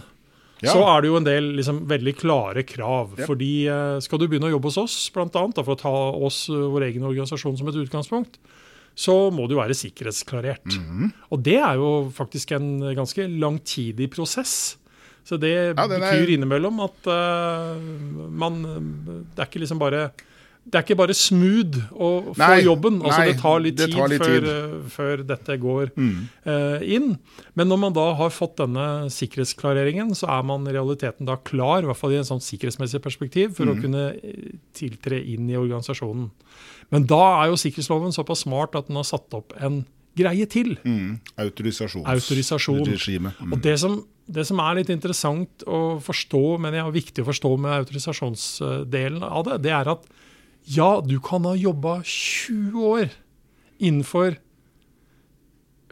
Ja. 0.64 0.72
så 0.72 0.80
er 0.88 1.02
det 1.04 1.10
jo 1.10 1.16
en 1.18 1.26
del 1.26 1.50
liksom, 1.58 1.82
veldig 1.90 2.14
klare 2.16 2.62
krav. 2.66 3.10
Ja. 3.20 3.26
Fordi 3.28 3.50
eh, 3.68 3.98
skal 4.00 4.18
du 4.22 4.26
begynne 4.26 4.48
å 4.48 4.54
jobbe 4.54 4.70
hos 4.72 4.78
oss, 4.80 4.94
blant 5.14 5.36
annet, 5.36 5.58
da, 5.58 5.62
for 5.66 5.76
å 5.76 5.80
ta 5.82 5.92
oss, 6.26 6.46
eh, 6.48 6.62
vår 6.72 6.86
egen 6.88 7.04
organisasjon 7.04 7.58
som 7.60 7.68
et 7.68 7.76
utgangspunkt, 7.82 8.38
så 8.96 9.30
må 9.30 9.44
du 9.50 9.56
være 9.58 9.74
sikkerhetsklarert. 9.76 10.64
Mhm. 10.72 11.10
Og 11.30 11.42
det 11.44 11.58
er 11.60 11.74
jo 11.76 12.10
faktisk 12.16 12.52
en 12.56 12.80
ganske 12.96 13.26
langtidig 13.28 14.08
prosess. 14.14 14.76
Så 15.26 15.36
det 15.42 15.50
Ja, 15.76 15.86
betyr 15.90 16.22
er- 16.22 16.32
innimellom 16.36 16.78
at 16.80 17.06
uh, 17.10 17.76
man 18.30 18.62
Det 19.34 19.38
er 19.42 19.48
ikke 19.50 19.58
liksom 19.64 19.78
bare 19.82 20.10
det 20.66 20.74
er 20.74 20.82
ikke 20.82 20.96
bare 20.98 21.14
smooth 21.14 21.76
å 21.94 22.08
få 22.34 22.38
Nei, 22.38 22.62
jobben. 22.66 22.96
altså 23.00 23.18
nei, 23.22 23.32
Det 23.32 23.40
tar 23.40 23.60
litt 23.62 23.76
det 23.76 23.86
tid, 23.86 23.94
tar 23.96 24.08
litt 24.08 24.22
før, 24.22 24.40
tid. 24.40 24.48
eh, 24.50 24.88
før 24.90 25.22
dette 25.26 25.56
går 25.62 25.90
Mm. 25.96 26.28
uh, 26.46 26.78
inn. 26.82 27.18
Men 27.54 27.68
når 27.68 27.78
man 27.78 27.92
da 27.92 28.14
har 28.14 28.30
fått 28.30 28.56
denne 28.56 29.06
sikkerhetsklareringen, 29.08 30.10
så 30.18 30.26
er 30.28 30.42
man 30.42 30.66
i 30.66 30.72
realiteten 30.72 31.24
da 31.26 31.36
klar, 31.36 31.82
i 31.82 31.86
hvert 31.86 31.96
fall 31.96 32.10
i 32.12 32.16
en 32.18 32.24
sånn 32.26 32.42
sikkerhetsmessig 32.42 33.00
perspektiv, 33.00 33.54
for 33.54 33.64
Mm. 33.66 33.74
å 33.76 33.80
kunne 33.80 34.04
eh, 34.22 34.58
tiltre 34.74 35.22
inn 35.24 35.48
i 35.48 35.54
organisasjonen. 35.54 36.30
Men 36.90 37.06
da 37.06 37.42
er 37.44 37.50
jo 37.50 37.54
sikkerhetsloven 37.56 38.12
såpass 38.12 38.42
smart 38.44 38.74
at 38.74 38.88
den 38.88 38.96
har 38.96 39.04
satt 39.04 39.32
opp 39.34 39.52
en 39.60 39.84
greie 40.16 40.46
til. 40.48 40.76
Mm. 40.84 41.20
Autorisasjons- 41.38 42.06
Autorisasjon. 42.06 42.86
Mm. 42.86 43.52
Og 43.52 43.60
det 43.62 43.78
som, 43.78 44.04
det 44.28 44.46
som 44.46 44.58
er 44.60 44.74
litt 44.76 44.88
interessant 44.90 45.62
å 45.66 46.00
forstå, 46.02 46.58
men 46.58 46.72
jeg 46.74 46.84
er 46.86 46.90
viktig 46.92 47.22
å 47.24 47.28
forstå 47.30 47.58
med 47.58 47.86
autorisasjonsdelen 47.86 49.22
av 49.22 49.44
det, 49.44 49.62
det 49.62 49.72
er 49.72 49.88
at 49.92 50.06
ja, 50.66 51.00
du 51.00 51.18
kan 51.22 51.46
ha 51.46 51.54
jobba 51.58 52.00
20 52.02 52.90
år 52.96 53.14
innenfor 53.78 54.40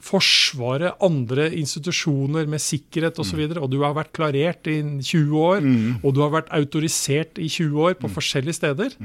Forsvaret, 0.04 0.98
andre 1.00 1.46
institusjoner 1.56 2.44
med 2.44 2.60
sikkerhet 2.60 3.16
osv., 3.16 3.22
og, 3.22 3.28
så 3.30 3.38
videre, 3.38 3.60
og 3.64 3.70
du 3.72 3.78
har 3.80 3.94
vært 3.96 4.10
klarert 4.12 4.68
i 4.68 4.74
20 5.00 5.38
år, 5.40 5.64
og 6.02 6.12
du 6.12 6.20
har 6.20 6.34
vært 6.34 6.50
autorisert 6.52 7.40
i 7.40 7.48
20 7.48 7.78
år 7.86 7.96
på 7.96 8.10
forskjellige 8.12 8.58
steder. 8.58 8.98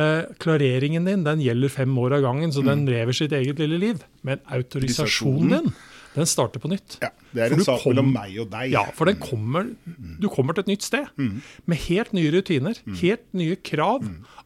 Eh, 0.00 0.22
klareringen 0.40 1.04
din 1.04 1.26
den 1.26 1.42
gjelder 1.44 1.68
fem 1.74 1.98
år 2.00 2.16
av 2.16 2.24
gangen, 2.24 2.52
så 2.54 2.64
den 2.64 2.86
lever 2.88 3.12
sitt 3.12 3.34
eget 3.36 3.60
lille 3.60 3.76
liv. 3.82 4.00
Men 4.24 4.40
autorisasjonen 4.48 5.52
din 5.52 5.72
den 6.14 6.26
starter 6.26 6.58
på 6.60 6.68
nytt. 6.72 6.98
Ja, 7.02 7.08
det 7.34 7.42
er 7.44 7.48
For 7.50 7.56
en 7.60 7.64
sak 7.64 7.80
kom- 7.82 7.94
mellom 7.94 8.12
meg 8.12 8.38
og 8.42 8.50
deg. 8.50 8.70
Ja, 8.72 8.84
for 8.96 9.04
den 9.06 9.16
kommer, 9.22 9.68
du 10.20 10.28
kommer 10.28 10.54
til 10.54 10.64
et 10.64 10.72
nytt 10.72 10.82
sted 10.82 11.06
med 11.16 11.78
helt 11.86 12.12
nye 12.12 12.30
rutiner, 12.34 12.74
helt 13.00 13.22
nye 13.32 13.56
krav. 13.56 14.02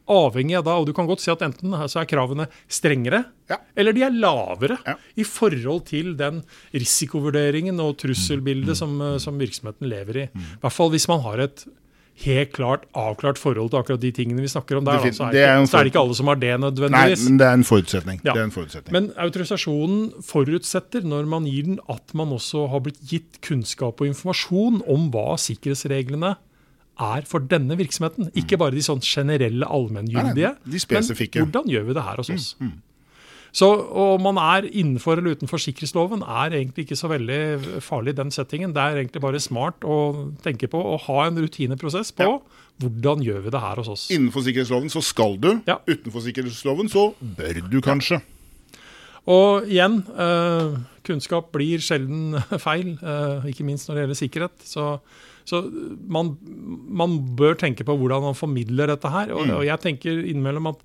Avhengig 0.07 0.59
av 0.59 0.65
da, 0.67 0.75
og 0.77 0.85
du 0.87 0.93
kan 0.93 1.07
godt 1.09 1.21
si 1.25 1.31
at 1.33 1.41
enten 1.41 1.73
så 1.89 2.03
er 2.03 2.05
kravene 2.11 2.47
strengere, 2.69 3.25
Ja. 3.49 3.57
eller 3.77 3.93
de 3.97 4.03
er 4.03 4.11
lavere 4.11 4.77
Ja. 4.87 4.95
i 5.17 5.23
forhold 5.25 5.87
til 5.87 6.15
den 6.17 6.43
risikovurderingen 6.75 7.81
og 7.81 7.97
trusselbildet 7.99 8.77
som, 8.77 9.01
eh, 9.01 9.19
som 9.19 9.39
virksomheten 9.39 9.89
lever 9.89 10.17
i. 10.17 10.29
I 10.29 10.61
hvert 10.63 10.73
fall 10.73 10.91
hvis 10.91 11.09
man 11.09 11.21
har 11.25 11.41
et 11.41 11.65
helt 12.23 12.53
klart 12.55 12.85
avklart 12.95 13.39
forhold 13.41 13.73
til 13.73 13.81
akkurat 13.81 14.01
de 14.01 14.11
tingene 14.15 14.41
vi 14.45 14.49
snakker 14.49 14.79
om 14.79 14.85
der. 14.87 15.01
Da, 15.01 15.03
Defin- 15.03 15.17
så, 15.17 15.25
er 15.25 15.33
det 15.35 15.43
er 15.43 15.59
ikke, 15.59 15.67
så 15.71 15.79
er 15.79 15.83
det 15.83 15.91
ikke 15.93 16.03
alle 16.05 16.15
som 16.15 16.31
har 16.31 16.37
det 16.39 16.53
nødvendigvis. 16.63 17.25
Nei, 17.25 17.31
men 17.31 17.39
det 17.41 17.47
er 17.49 17.59
en 17.59 17.65
forutsetning. 17.65 18.21
Ja. 18.25 18.33
Det 18.33 18.41
er 18.41 18.45
en 18.45 18.55
forutsetning. 18.55 18.93
Men 18.93 19.11
autorisasjonen 19.27 20.13
forutsetter 20.23 21.03
når 21.05 21.27
man 21.27 21.45
gir 21.51 21.63
den, 21.65 21.79
at 21.91 22.15
man 22.15 22.29
også 22.37 22.69
har 22.71 22.81
blitt 22.87 23.01
gitt 23.11 23.41
kunnskap 23.43 24.01
og 24.01 24.07
informasjon 24.07 24.83
om 24.87 25.11
hva 25.11 25.35
sikkerhetsreglene 25.43 26.37
er 27.03 27.23
for 27.27 27.41
denne 27.51 27.75
virksomheten. 27.77 28.31
Ikke 28.39 28.57
bare 28.63 28.71
de 28.77 28.83
sånn 28.87 29.01
generelle 29.03 29.67
allmenngyldige, 29.67 30.55
men 30.63 31.03
hvordan 31.51 31.67
gjør 31.75 31.89
vi 31.89 31.95
det 31.99 32.03
her 32.07 32.17
hos 32.23 32.31
oss? 32.31 32.55
Så 33.55 33.69
om 33.95 34.19
man 34.25 34.39
er 34.43 34.67
innenfor 34.67 35.21
eller 35.21 35.37
utenfor 35.39 35.61
sikkerhetsloven, 35.63 36.25
er 36.27 36.57
egentlig 36.59 36.89
ikke 36.89 36.97
så 36.99 37.07
veldig 37.13 37.83
farlig 37.87 38.11
i 38.17 38.19
den 38.19 38.33
settingen. 38.35 38.73
Det 38.75 38.83
er 38.83 38.99
egentlig 38.99 39.23
bare 39.23 39.39
smart 39.41 39.85
å 39.87 39.99
tenke 40.43 40.67
på 40.73 40.81
å 40.83 40.97
ha 41.07 41.19
en 41.29 41.39
rutineprosess 41.39 42.11
på 42.19 42.27
Ja. 42.27 42.41
hvordan 42.83 43.23
gjør 43.23 43.45
vi 43.45 43.51
det 43.55 43.61
her 43.63 43.77
hos 43.79 43.89
oss. 43.93 44.09
Innenfor 44.11 44.43
sikkerhetsloven 44.43 44.91
så 44.91 45.03
skal 45.07 45.37
du. 45.39 45.53
Ja. 45.71 45.79
Utenfor 45.87 46.25
sikkerhetsloven 46.27 46.91
så 46.91 47.13
bør 47.23 47.63
du 47.71 47.79
kanskje. 47.81 48.19
Og 49.31 49.65
igjen, 49.71 50.03
eh, 50.19 50.75
kunnskap 51.07 51.53
blir 51.55 51.79
sjelden 51.81 52.35
feil, 52.67 52.99
eh, 53.01 53.47
ikke 53.55 53.65
minst 53.65 53.89
når 53.89 53.95
det 53.95 54.03
gjelder 54.05 54.21
sikkerhet. 54.21 54.67
Så, 54.69 54.89
så 55.49 55.63
man, 56.11 56.35
man 56.91 57.21
bør 57.39 57.55
tenke 57.57 57.87
på 57.87 57.97
hvordan 57.97 58.21
man 58.27 58.35
formidler 58.37 58.91
dette 58.93 59.09
her. 59.15 59.31
Og, 59.33 59.47
Mm. 59.47 59.55
og 59.61 59.65
jeg 59.65 59.81
tenker 59.81 60.21
innimellom 60.27 60.67
at 60.75 60.83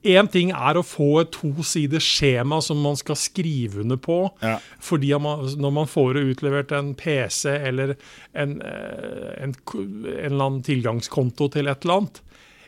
Én 0.00 0.30
ting 0.32 0.48
er 0.56 0.78
å 0.80 0.84
få 0.86 1.08
et 1.20 1.32
tosiders 1.34 2.06
skjema 2.08 2.62
som 2.64 2.78
man 2.80 2.96
skal 2.96 3.18
skrive 3.20 3.82
under 3.82 3.98
på. 4.00 4.22
Ja. 4.40 4.54
Fordi 4.80 5.10
man, 5.20 5.44
når 5.60 5.74
man 5.76 5.90
får 5.90 6.22
utlevert 6.22 6.72
en 6.72 6.94
PC 6.96 7.52
eller 7.52 7.94
en, 8.32 8.56
eh, 8.64 9.44
en, 9.44 9.52
en 9.52 10.08
eller 10.24 10.44
annen 10.46 10.64
tilgangskonto 10.64 11.50
til 11.52 11.68
et 11.68 11.84
eller 11.84 12.00
annet 12.00 12.22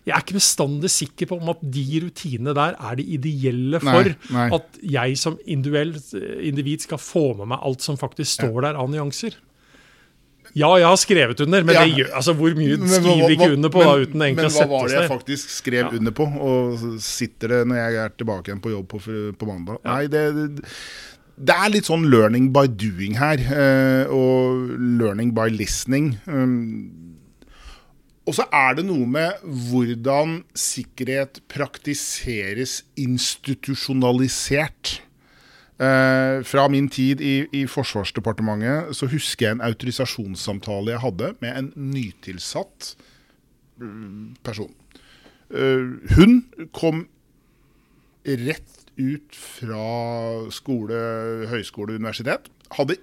Jeg 0.04 0.16
er 0.16 0.24
ikke 0.24 0.34
bestandig 0.34 0.90
sikker 0.90 1.28
på 1.30 1.36
om 1.38 1.52
at 1.52 1.60
de 1.62 1.84
rutinene 2.02 2.52
der 2.58 2.74
er 2.74 2.96
de 2.98 3.04
ideelle 3.16 3.78
for 3.80 4.10
Nei, 4.10 4.16
nei. 4.34 4.46
at 4.58 4.80
jeg 4.82 5.18
som 5.20 5.38
individ 5.46 6.82
skal 6.82 6.98
få 6.98 7.28
med 7.38 7.52
meg 7.54 7.62
alt 7.62 7.86
som 7.86 7.96
faktisk 7.96 8.42
står 8.42 8.66
der 8.66 8.80
av 8.82 8.90
nyanser. 8.90 9.38
Ja, 10.54 10.68
jeg 10.76 10.84
har 10.84 10.96
skrevet 11.00 11.40
under, 11.40 11.62
men 11.64 11.74
Ja. 11.74 11.84
det 11.86 11.94
gjør, 11.96 12.10
altså, 12.18 12.34
hvor 12.36 12.52
mye 12.54 12.76
Men 12.76 12.88
hva- 12.88 13.00
skriver 13.00 13.28
vi 13.28 13.36
ikke 13.36 13.52
under 13.56 13.68
på 13.72 13.78
men, 13.78 13.86
da, 13.86 13.92
uten 14.04 14.20
egentlig 14.20 14.36
Men 14.36 14.50
hva 14.52 14.66
var 14.68 14.88
det 14.88 14.98
jeg 15.00 15.08
faktisk 15.10 15.48
skrev 15.50 15.80
Ja. 15.80 15.88
under 15.98 16.12
på? 16.12 16.26
Og 16.40 16.78
sitter 17.00 17.48
det 17.48 17.66
når 17.68 17.76
jeg 17.76 17.94
er 18.04 18.08
tilbake 18.18 18.44
igjen 18.50 18.60
på 18.60 18.70
jobb 18.74 18.88
på, 18.88 18.98
på 19.38 19.46
mandag? 19.46 19.78
Nei, 19.84 20.06
det, 20.08 20.60
det 21.42 21.54
er 21.56 21.70
litt 21.70 21.86
sånn 21.88 22.04
learning 22.10 22.52
by 22.52 22.66
doing 22.66 23.14
her. 23.16 23.38
eh, 23.38 24.04
og 24.12 24.68
learning 24.78 25.32
by 25.34 25.48
listening. 25.48 26.18
Um, 26.26 26.90
og 28.26 28.34
så 28.34 28.44
er 28.52 28.74
det 28.76 28.84
noe 28.84 29.06
med 29.06 29.32
hvordan 29.42 30.44
sikkerhet 30.54 31.40
praktiseres 31.48 32.82
institusjonalisert. 32.96 35.00
Eh, 35.80 36.42
fra 36.44 36.66
min 36.68 36.88
tid 36.92 37.22
i, 37.24 37.46
i 37.56 37.62
Forsvarsdepartementet 37.66 38.92
så 38.96 39.08
husker 39.08 39.46
jeg 39.46 39.56
en 39.56 39.64
autorisasjonssamtale 39.64 40.92
jeg 40.92 41.00
hadde 41.02 41.30
med 41.40 41.56
en 41.58 41.70
nytilsatt 41.94 42.92
mm, 43.80 44.36
person. 44.44 44.74
Eh, 45.48 45.88
hun 46.16 46.42
kom 46.76 47.06
rett 48.22 48.78
ut 49.00 49.32
fra 49.32 49.86
skole, 50.52 51.00
høyskole, 51.50 51.96
universitet. 51.96 52.52
Hadde 52.76 53.00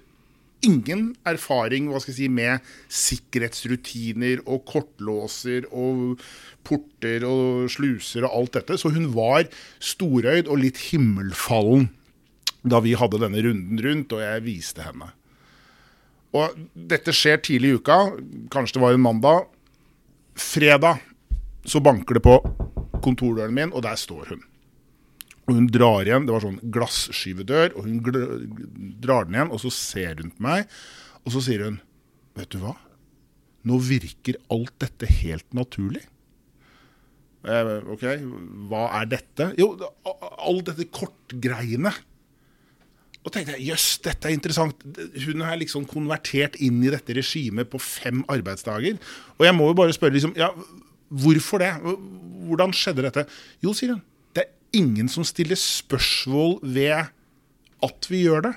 ingen 0.64 1.16
erfaring 1.26 1.90
si, 2.04 2.28
med 2.28 2.62
sikkerhetsrutiner 2.86 4.44
og 4.46 4.64
kortlåser 4.68 5.66
og 5.72 6.20
porter 6.64 7.26
og 7.26 7.70
sluser 7.72 8.28
og 8.28 8.36
alt 8.38 8.60
dette. 8.60 8.78
Så 8.78 8.94
hun 8.94 9.10
var 9.16 9.48
storøyd 9.80 10.46
og 10.46 10.62
litt 10.62 10.78
himmelfallen 10.90 11.90
da 12.62 12.80
vi 12.84 12.96
hadde 12.98 13.20
denne 13.22 13.42
runden 13.44 13.80
rundt, 13.80 14.12
og 14.12 14.22
jeg 14.24 14.44
viste 14.44 14.84
henne. 14.84 15.12
Og 16.36 16.58
dette 16.74 17.14
skjer 17.16 17.40
tidlig 17.42 17.72
i 17.72 17.78
uka, 17.80 17.98
kanskje 18.52 18.78
det 18.78 18.84
var 18.84 18.94
en 18.94 19.02
mandag. 19.06 19.48
Fredag 20.38 21.00
så 21.66 21.82
banker 21.82 22.18
det 22.18 22.24
på 22.24 22.36
kontordøren 23.02 23.56
min, 23.56 23.72
og 23.74 23.84
der 23.86 23.98
står 23.98 24.34
hun. 24.34 24.44
Og 25.48 25.56
hun 25.56 25.66
drar 25.72 26.06
igjen, 26.06 26.28
det 26.28 26.34
var 26.36 26.44
sånn 26.44 26.60
glasskyvedør, 26.74 27.74
og 27.74 27.88
hun 27.88 27.98
drar 29.02 29.26
den 29.26 29.38
igjen, 29.38 29.50
og 29.50 29.62
så 29.64 29.72
ser 29.74 30.20
hun 30.20 30.30
på 30.36 30.46
meg, 30.46 30.70
og 31.24 31.34
så 31.34 31.42
sier 31.42 31.66
hun, 31.66 31.80
vet 32.38 32.52
du 32.52 32.60
hva? 32.62 32.76
Nå 33.66 33.80
virker 33.82 34.38
alt 34.52 34.76
dette 34.80 35.08
helt 35.20 35.48
naturlig. 35.56 36.04
Eh, 37.40 37.72
ok, 37.92 38.04
hva 38.70 38.86
er 39.00 39.10
dette? 39.10 39.50
Jo, 39.58 39.72
all 40.04 40.62
dette 40.64 40.86
kortgreiene. 40.92 41.92
Og 43.20 43.32
tenkte 43.34 43.52
jeg, 43.52 43.66
jøss, 43.68 43.88
dette 44.04 44.28
er 44.30 44.32
interessant. 44.32 44.84
Hun 45.26 45.42
er 45.44 45.58
liksom 45.60 45.84
konvertert 45.88 46.56
inn 46.64 46.78
i 46.80 46.92
dette 46.92 47.16
regimet 47.18 47.68
på 47.68 47.80
fem 47.82 48.22
arbeidsdager. 48.32 48.96
Og 49.36 49.44
jeg 49.44 49.56
må 49.56 49.68
jo 49.68 49.76
bare 49.82 49.96
spørre, 49.96 50.16
liksom, 50.16 50.32
ja, 50.40 50.48
hvorfor 51.10 51.60
det? 51.60 51.74
Hvordan 52.48 52.72
skjedde 52.76 53.04
dette? 53.04 53.26
Jo, 53.64 53.74
sier 53.76 53.92
hun, 53.92 54.00
det 54.36 54.46
er 54.46 54.80
ingen 54.80 55.10
som 55.12 55.26
stiller 55.28 55.58
spørsmål 55.60 56.58
ved 56.64 57.12
at 57.84 58.08
vi 58.08 58.24
gjør 58.24 58.48
det. 58.48 58.54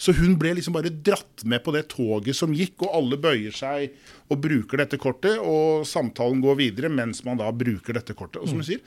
Så 0.00 0.14
hun 0.16 0.34
ble 0.40 0.54
liksom 0.56 0.74
bare 0.74 0.90
dratt 0.90 1.44
med 1.44 1.60
på 1.62 1.74
det 1.76 1.84
toget 1.92 2.36
som 2.38 2.54
gikk, 2.56 2.86
og 2.86 2.94
alle 2.96 3.18
bøyer 3.20 3.54
seg 3.54 3.92
og 4.32 4.40
bruker 4.40 4.80
dette 4.80 4.98
kortet, 5.00 5.36
og 5.38 5.84
samtalen 5.86 6.40
går 6.42 6.56
videre 6.62 6.90
mens 6.90 7.20
man 7.26 7.38
da 7.38 7.50
bruker 7.52 7.98
dette 7.98 8.16
kortet. 8.16 8.40
Og 8.40 8.48
som 8.48 8.62
hun 8.62 8.66
sier, 8.66 8.80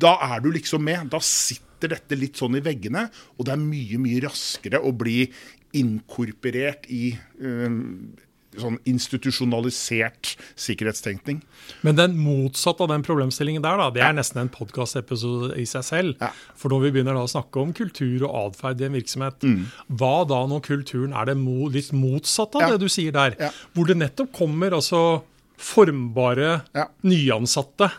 da 0.00 0.16
er 0.34 0.40
du 0.40 0.50
liksom 0.52 0.82
med. 0.84 1.10
Da 1.10 1.18
sitter 1.24 1.88
dette 1.96 2.16
litt 2.18 2.36
sånn 2.40 2.56
i 2.56 2.60
veggene, 2.64 3.06
og 3.38 3.46
det 3.46 3.52
er 3.54 3.62
mye, 3.62 3.98
mye 3.98 4.20
raskere 4.26 4.80
å 4.84 4.92
bli 4.92 5.30
inkorporert 5.72 6.88
i 6.90 7.12
eh, 7.40 7.78
sånn 8.58 8.76
institusjonalisert 8.90 10.32
sikkerhetstenkning. 10.58 11.38
Men 11.86 11.94
den 11.94 12.16
motsatte 12.18 12.82
av 12.82 12.90
den 12.90 13.04
problemstillingen 13.06 13.62
der, 13.62 13.78
da, 13.78 13.86
det 13.94 14.02
er 14.02 14.16
nesten 14.16 14.40
en 14.42 14.50
podkastepisode 14.50 15.54
i 15.60 15.64
seg 15.70 15.84
selv. 15.86 16.16
Ja. 16.20 16.32
For 16.58 16.74
når 16.74 16.82
vi 16.88 16.90
begynner 16.96 17.14
da 17.14 17.22
å 17.22 17.30
snakke 17.30 17.62
om 17.62 17.70
kultur 17.78 18.26
og 18.26 18.34
atferd 18.50 18.82
i 18.82 18.88
en 18.88 18.98
virksomhet, 18.98 19.38
Mm. 19.46 19.64
hva 19.94 20.26
da 20.28 20.40
når 20.50 20.60
kulturen 20.66 21.14
er 21.14 21.30
det 21.30 21.36
mo 21.38 21.68
litt 21.68 21.92
motsatte 21.92 22.56
av 22.58 22.62
Ja. 22.62 22.70
det 22.76 22.80
du 22.80 22.88
sier 22.88 23.12
der? 23.12 23.36
Ja. 23.38 23.50
Hvor 23.74 23.86
det 23.86 23.96
nettopp 23.96 24.32
kommer 24.32 24.70
altså 24.74 25.22
formbare 25.56 26.64
Ja. 26.74 26.88
nyansatte 27.04 27.92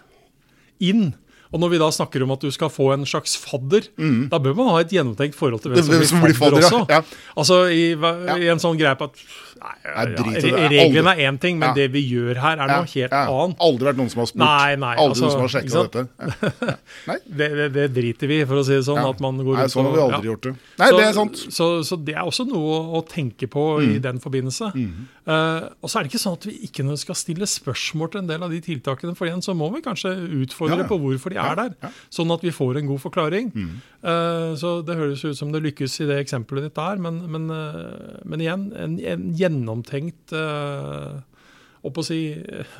inn. 0.81 1.13
Og 1.51 1.59
når 1.59 1.69
vi 1.73 1.79
da 1.81 1.89
snakker 1.91 2.23
om 2.23 2.31
at 2.31 2.39
du 2.45 2.51
skal 2.55 2.69
få 2.71 2.93
en 2.93 3.05
slags 3.05 3.33
fadder, 3.35 3.89
da 4.31 4.39
bør 4.39 4.53
man 4.55 4.69
ha 4.71 4.77
et 4.85 4.93
gjennomtenkt 4.95 5.35
forhold 5.35 5.59
til 5.61 5.73
hvem 5.73 5.83
Mm. 5.83 6.05
Som 6.07 6.21
blir 6.23 6.37
fadder, 6.37 6.63
også. 6.63 6.85
Ja. 6.89 7.01
Altså 7.35 7.57
i, 7.67 7.91
i 8.39 8.47
en 8.53 8.61
sånn 8.63 8.79
greie 8.79 8.95
på 8.95 9.09
at 9.09 9.19
nei, 9.61 9.75
ja, 9.85 10.05
ja, 10.09 10.67
Reglene 10.71 11.13
er 11.15 11.29
én 11.29 11.37
ting, 11.41 11.59
men 11.61 11.69
Ja. 11.69 11.73
det 11.77 11.87
vi 11.93 12.01
gjør 12.09 12.39
her, 12.41 12.57
er 12.57 12.71
noe 12.71 12.89
helt 12.89 13.13
annet. 13.13 13.57
Aldri 13.67 13.89
vært 13.89 13.99
noen 14.01 14.11
som 14.11 14.23
har 14.23 14.29
spurt. 14.31 14.41
Nei, 14.41 14.75
nei, 14.81 14.95
Aldri 14.95 15.09
altså, 15.09 15.23
noen 15.23 15.31
som 15.31 15.41
har 15.45 15.53
sjekka 15.55 15.85
dette. 15.87 16.77
Det, 17.31 17.47
det, 17.55 17.67
det 17.73 17.85
driter 17.95 18.29
vi 18.29 18.41
i, 18.41 18.45
for 18.45 18.59
å 18.59 18.63
si 18.65 18.75
det 18.75 18.83
sånn. 18.85 18.99
At 19.01 19.21
man 19.23 19.39
går 19.39 19.57
Nei, 19.57 19.67
sånn 19.71 19.87
har 19.87 19.95
vi 19.95 20.01
aldri 20.03 20.29
gjort 20.29 20.45
det. 20.45 20.51
Nei, 20.81 20.89
så, 20.91 20.97
det 20.97 21.05
er 21.05 21.15
sant. 21.15 21.39
Mm. 21.39 21.53
Så, 21.55 21.67
så 21.87 21.97
det 21.97 22.13
er 22.15 22.27
også 22.27 22.45
noe 22.49 22.77
å 22.97 23.01
tenke 23.07 23.47
på 23.51 23.63
i 23.85 23.97
den 24.03 24.19
forbindelse. 24.23 24.71
Eh, 24.75 25.65
og 25.81 25.89
så 25.91 25.99
er 25.99 26.05
det 26.05 26.11
ikke 26.11 26.21
sånn 26.21 26.37
at 26.37 26.47
vi 26.49 26.55
ikke 26.67 26.85
skal 26.99 27.17
stille 27.17 27.47
spørsmål 27.49 28.11
til 28.13 28.21
en 28.23 28.29
del 28.29 28.45
av 28.45 28.53
de 28.53 28.61
tiltakene. 28.65 29.15
For 29.17 29.29
igjen 29.29 29.43
så 29.45 29.55
må 29.57 29.69
vi 29.75 29.83
kanskje 29.85 30.13
utfordre 30.41 30.85
på 30.89 30.97
hvorfor 31.01 31.33
de 31.33 31.39
er 31.41 31.57
der, 31.59 31.91
sånn 32.13 32.33
at 32.33 32.45
vi 32.45 32.53
får 32.55 32.81
en 32.81 32.89
god 32.91 33.03
forklaring. 33.03 33.51
Mm. 33.53 33.73
Uh, 34.01 34.51
så 34.57 34.79
det 34.85 34.97
høres 34.97 35.21
ut 35.25 35.37
som 35.37 35.51
det 35.53 35.61
lykkes 35.61 35.99
i 36.01 36.07
det 36.09 36.17
eksempelet 36.23 36.69
ditt 36.69 36.77
der, 36.79 37.01
men, 37.01 37.19
men, 37.29 37.49
uh, 37.53 38.17
men 38.25 38.41
igjen, 38.41 38.63
en, 38.73 38.97
en 38.97 39.27
gjennomtenkt 39.51 40.33
uh, 40.33 41.19
å 41.81 42.05
si, 42.05 42.19
eh, 42.37 42.75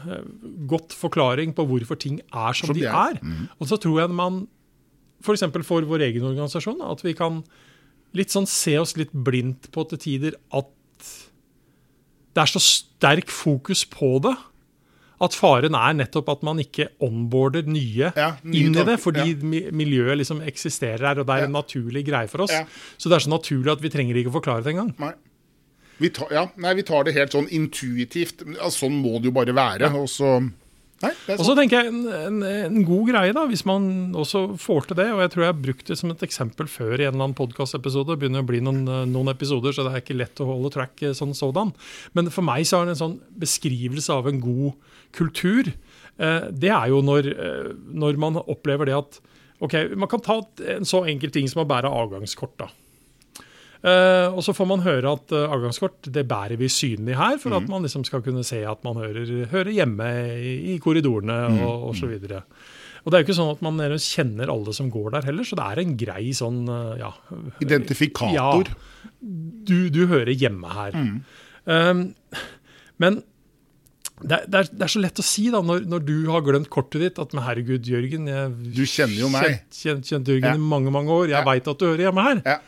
godt 0.70 0.94
forklaring 0.94 1.56
på 1.58 1.66
hvorfor 1.66 1.98
ting 2.00 2.20
er 2.22 2.54
som, 2.54 2.70
Som 2.70 2.78
de 2.78 2.86
er. 2.86 2.94
er. 2.94 3.22
Mm. 3.22 3.48
Og 3.60 3.70
så 3.70 3.80
tror 3.82 4.04
jeg 4.04 4.14
man, 4.14 4.44
f.eks. 5.24 5.48
For, 5.48 5.66
for 5.66 5.90
vår 5.90 6.06
egen 6.12 6.28
organisasjon, 6.30 6.84
at 6.86 7.02
vi 7.06 7.16
kan 7.18 7.42
litt 8.18 8.34
sånn 8.34 8.48
se 8.50 8.78
oss 8.78 8.96
litt 9.00 9.14
blindt 9.14 9.72
på 9.74 9.86
til 9.90 10.02
tider 10.02 10.38
at 10.54 10.70
det 12.32 12.46
er 12.46 12.52
så 12.52 12.62
sterk 12.64 13.32
fokus 13.34 13.84
på 13.90 14.16
det. 14.24 14.36
At 15.22 15.36
faren 15.38 15.76
er 15.78 15.98
nettopp 16.00 16.32
at 16.34 16.46
man 16.46 16.62
ikke 16.64 16.88
onboarder 17.04 17.68
nye, 17.70 18.10
Ja, 18.16 18.32
nye 18.42 18.62
inn 18.64 18.74
i 18.74 18.86
det, 18.88 18.96
fordi 19.04 19.36
ja. 19.36 19.60
miljøet 19.70 20.18
liksom 20.18 20.40
eksisterer 20.50 21.12
her, 21.12 21.22
og 21.22 21.28
det 21.30 21.36
er 21.36 21.46
en 21.46 21.54
naturlig 21.54 22.02
greie 22.08 22.30
for 22.32 22.48
oss. 22.48 22.56
Ja. 22.56 22.64
Så 22.98 23.12
det 23.12 23.20
er 23.20 23.26
så 23.28 23.34
naturlig 23.34 23.76
at 23.76 23.84
vi 23.84 23.92
trenger 23.94 24.18
ikke 24.18 24.32
å 24.34 24.38
forklare 24.40 24.66
det 24.66 24.74
engang. 24.74 24.96
Nei. 25.02 25.14
Vi 26.02 26.10
tar, 26.18 26.32
ja, 26.34 26.48
nei, 26.62 26.74
vi 26.80 26.86
tar 26.88 27.06
det 27.06 27.14
helt 27.16 27.36
sånn 27.36 27.48
intuitivt. 27.54 28.42
Ja, 28.58 28.72
sånn 28.74 28.98
må 29.04 29.20
det 29.22 29.30
jo 29.30 29.36
bare 29.38 29.54
være. 29.56 29.92
Og 30.02 30.10
så 30.12 30.40
Nei, 31.02 31.10
det 31.26 31.34
Og 31.34 31.40
sånn. 31.40 31.48
så 31.48 31.54
tenker 31.58 31.80
jeg 31.80 31.90
en, 31.90 32.02
en, 32.14 32.44
en 32.46 32.84
god 32.86 33.08
greie, 33.10 33.34
da, 33.34 33.48
hvis 33.50 33.64
man 33.66 33.86
også 34.22 34.44
får 34.62 34.84
til 34.92 35.00
det. 35.00 35.08
Og 35.16 35.24
jeg 35.24 35.32
tror 35.34 35.44
jeg 35.44 35.50
har 35.50 35.64
brukt 35.64 35.88
det 35.90 35.96
som 35.98 36.12
et 36.14 36.26
eksempel 36.28 36.70
før 36.70 36.92
i 36.94 37.08
en 37.08 37.16
eller 37.16 37.24
annen 37.26 37.38
podkastepisode. 37.40 38.14
Det 38.14 38.20
begynner 38.22 38.44
å 38.46 38.50
bli 38.52 38.60
noen, 38.62 38.84
eh, 38.86 39.08
noen 39.10 39.32
episoder, 39.34 39.74
så 39.74 39.88
det 39.88 39.96
er 39.96 40.04
ikke 40.04 40.20
lett 40.20 40.44
å 40.44 40.50
holde 40.52 40.70
track 40.76 41.02
eh, 41.08 41.16
sånn 41.18 41.34
sådan. 41.34 41.74
Men 42.14 42.30
for 42.30 42.46
meg 42.46 42.68
så 42.70 42.84
er 42.84 42.92
det 42.92 42.94
en 42.94 43.02
sånn 43.02 43.18
beskrivelse 43.42 44.14
av 44.14 44.30
en 44.30 44.44
god 44.46 44.78
kultur. 45.18 45.72
Eh, 46.22 46.46
det 46.54 46.70
er 46.70 46.94
jo 46.94 47.02
når, 47.02 47.32
når 47.98 48.22
man 48.22 48.38
opplever 48.46 48.92
det 48.92 49.00
at 49.02 49.22
Ok, 49.62 49.76
man 49.94 50.10
kan 50.10 50.22
ta 50.26 50.40
en 50.74 50.88
så 50.90 51.04
enkel 51.06 51.30
ting 51.30 51.46
som 51.50 51.60
å 51.62 51.68
bære 51.70 51.86
avgangskort. 51.86 52.56
da. 52.58 52.70
Eh, 53.82 54.28
og 54.30 54.44
så 54.46 54.54
får 54.54 54.68
man 54.70 54.84
høre 54.86 55.16
at 55.16 55.32
uh, 55.34 55.48
avgangskort 55.56 56.06
det 56.14 56.22
bærer 56.30 56.60
vi 56.60 56.68
synlig 56.70 57.16
her, 57.18 57.40
for 57.42 57.56
at 57.58 57.66
man 57.70 57.82
liksom 57.82 58.04
skal 58.06 58.22
kunne 58.22 58.44
se 58.46 58.60
at 58.68 58.84
man 58.86 59.00
hører, 59.02 59.26
hører 59.50 59.74
hjemme 59.74 60.10
i, 60.38 60.54
i 60.76 60.78
korridorene 60.84 61.40
og, 61.64 61.90
og 61.90 61.98
så 61.98 62.12
videre. 62.12 62.44
Og 63.02 63.10
det 63.10 63.18
er 63.18 63.24
jo 63.24 63.26
ikke 63.26 63.38
sånn 63.40 63.56
at 63.56 63.64
man 63.66 63.82
kjenner 63.98 64.52
alle 64.54 64.76
som 64.78 64.92
går 64.94 65.16
der 65.16 65.26
heller, 65.32 65.48
så 65.48 65.58
det 65.58 65.66
er 65.66 65.82
en 65.82 65.96
grei 65.98 66.28
sånn 66.38 66.62
eh, 66.70 67.02
ja, 67.02 67.10
Identifikator. 67.66 68.70
Ja, 68.70 69.10
du, 69.22 69.90
du 69.94 70.04
hører 70.12 70.30
hjemme 70.30 70.70
her. 70.76 70.98
Mm. 70.98 71.16
Um, 71.66 72.04
men 73.02 73.24
det 74.22 74.36
er, 74.38 74.46
det, 74.46 74.60
er, 74.60 74.70
det 74.70 74.86
er, 74.86 74.92
så 74.94 75.02
lett 75.02 75.18
å 75.18 75.26
si 75.26 75.48
da, 75.50 75.64
når, 75.66 75.88
når, 75.90 76.04
du 76.06 76.16
har 76.30 76.44
glemt 76.46 76.70
kortet 76.74 77.02
ditt, 77.02 77.22
at 77.22 77.34
men 77.34 77.42
herregud, 77.48 77.90
Jørgen 77.90 78.30
jeg, 78.30 78.52
Du 78.78 78.84
kjenner 78.86 79.18
jo 79.18 79.32
meg. 79.34 79.48
Kjent, 79.48 79.80
kjent, 79.80 80.12
kjent 80.12 80.32
Jørgen 80.36 80.52
ja. 80.52 80.54
i 80.60 80.70
mange 80.76 80.94
mange 80.94 81.16
år. 81.16 81.26
Jeg 81.32 81.40
ja. 81.40 81.42
veit 81.48 81.72
at 81.74 81.82
du 81.82 81.88
hører 81.88 82.06
hjemme 82.06 82.28
her. 82.28 82.44
Ja. 82.46 82.60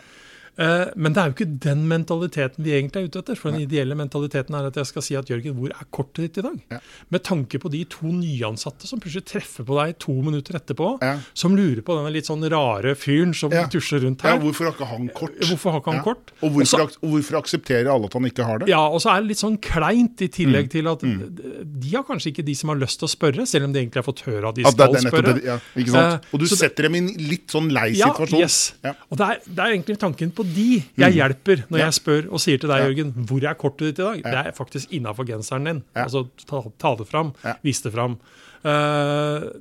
Eh, 0.56 0.92
men 0.96 1.16
det 1.16 1.22
er 1.22 1.30
jo 1.30 1.34
ikke 1.34 1.50
den 1.66 1.86
mentaliteten 1.90 2.66
vi 2.66 2.76
egentlig 2.78 3.02
er 3.02 3.10
ute 3.10 3.22
etter. 3.24 3.40
For 3.40 3.54
den 3.54 3.64
ideelle 3.66 3.98
mentaliteten 3.98 4.58
er 4.58 4.70
at 4.70 4.78
jeg 4.78 4.90
skal 4.90 5.06
si 5.06 5.18
at 5.18 5.30
Jørgen, 5.32 5.56
hvor 5.58 5.74
er 5.74 5.88
kortet 5.94 6.28
ditt 6.28 6.42
i 6.42 6.46
dag? 6.46 6.60
Ja. 6.76 6.80
Med 7.14 7.26
tanke 7.26 7.60
på 7.62 7.72
de 7.74 7.84
to 7.90 8.12
nyansatte 8.14 8.90
som 8.90 9.02
plutselig 9.02 9.26
treffer 9.32 9.66
på 9.68 9.78
deg 9.80 9.98
to 10.04 10.16
minutter 10.26 10.60
etterpå, 10.60 10.92
ja. 11.02 11.16
som 11.38 11.58
lurer 11.58 11.82
på 11.86 11.98
denne 11.98 12.14
litt 12.14 12.30
sånn 12.30 12.46
rare 12.54 12.94
fyren 13.00 13.34
som 13.38 13.54
ja. 13.54 13.66
tusjer 13.72 14.06
rundt 14.06 14.26
her. 14.26 14.36
Ja, 14.36 14.42
Hvorfor 14.44 14.70
har 14.70 14.78
ikke 14.78 14.90
han 14.92 15.10
kort? 15.16 15.40
Hvorfor 15.42 15.76
har 15.76 15.84
ikke 15.84 15.96
han 15.96 16.06
kort? 16.06 16.34
Og 16.42 16.58
hvorfor, 16.58 16.86
Også, 16.86 17.02
og 17.02 17.16
hvorfor, 17.16 17.40
aksepterer 17.44 17.90
alle 17.94 18.10
at 18.10 18.18
han 18.18 18.30
ikke 18.30 18.48
har 18.48 18.62
det? 18.62 18.70
Ja, 18.72 18.84
og 18.86 19.02
så 19.04 19.14
er 19.14 19.24
det 19.24 19.34
litt 19.34 19.42
sånn 19.42 19.58
kleint 19.64 20.22
i 20.22 20.30
tillegg 20.34 20.70
mm. 20.70 20.74
til 20.74 20.92
at 20.92 21.06
mm. 21.08 21.18
de 21.84 21.96
har 21.96 22.06
kanskje 22.08 22.34
ikke 22.34 22.46
de 22.46 22.56
som 22.58 22.72
har 22.74 22.80
lyst 22.82 23.02
til 23.02 23.10
å 23.10 23.12
spørre, 23.12 23.48
selv 23.50 23.70
om 23.70 23.74
de 23.74 23.82
egentlig 23.82 24.04
har 24.04 24.08
fått 24.08 24.24
høre 24.28 24.52
at 24.52 24.60
de 24.60 24.68
at 24.70 24.78
skal 24.78 25.00
spørre. 25.08 25.36
Det? 25.40 25.58
Uh, 25.94 26.18
og 26.34 26.44
du 26.44 26.48
setter 26.52 26.88
dem 26.88 26.98
i 26.98 27.04
en 27.04 27.10
litt 27.32 27.54
sånn 27.54 27.72
lei 27.74 27.90
situasjon. 27.98 28.44
Yes. 28.44 28.60
Og 29.10 29.20
det 29.20 29.30
er, 29.30 29.42
det 29.48 29.58
er, 29.58 29.74
egentlig 29.74 29.98
tanken 30.02 30.34
på 30.36 30.43
de 30.44 30.70
jeg 30.80 31.10
mm 31.10 31.18
hjelper 31.18 31.66
når 31.70 31.82
jeg 31.84 31.96
spør 32.00 32.30
og 32.30 32.42
sier 32.42 32.62
til 32.62 32.72
deg, 32.72 32.86
Jørgen, 32.88 33.12
hvor 33.30 33.44
er 33.46 33.60
kortet 33.60 33.92
ditt 33.92 34.02
i 34.02 34.08
dag? 34.08 34.24
Det 34.24 34.40
er 34.40 34.56
faktisk 34.58 34.94
innafor 34.96 35.28
genseren 35.28 35.70
din. 35.70 35.84
Altså 35.94 36.26
ta, 36.46 36.64
ta, 36.82 36.96
det 37.00 37.08
fram, 37.10 37.34
vis 37.66 37.84
det 37.86 37.94
fram. 37.94 38.18
Uh, 38.64 39.52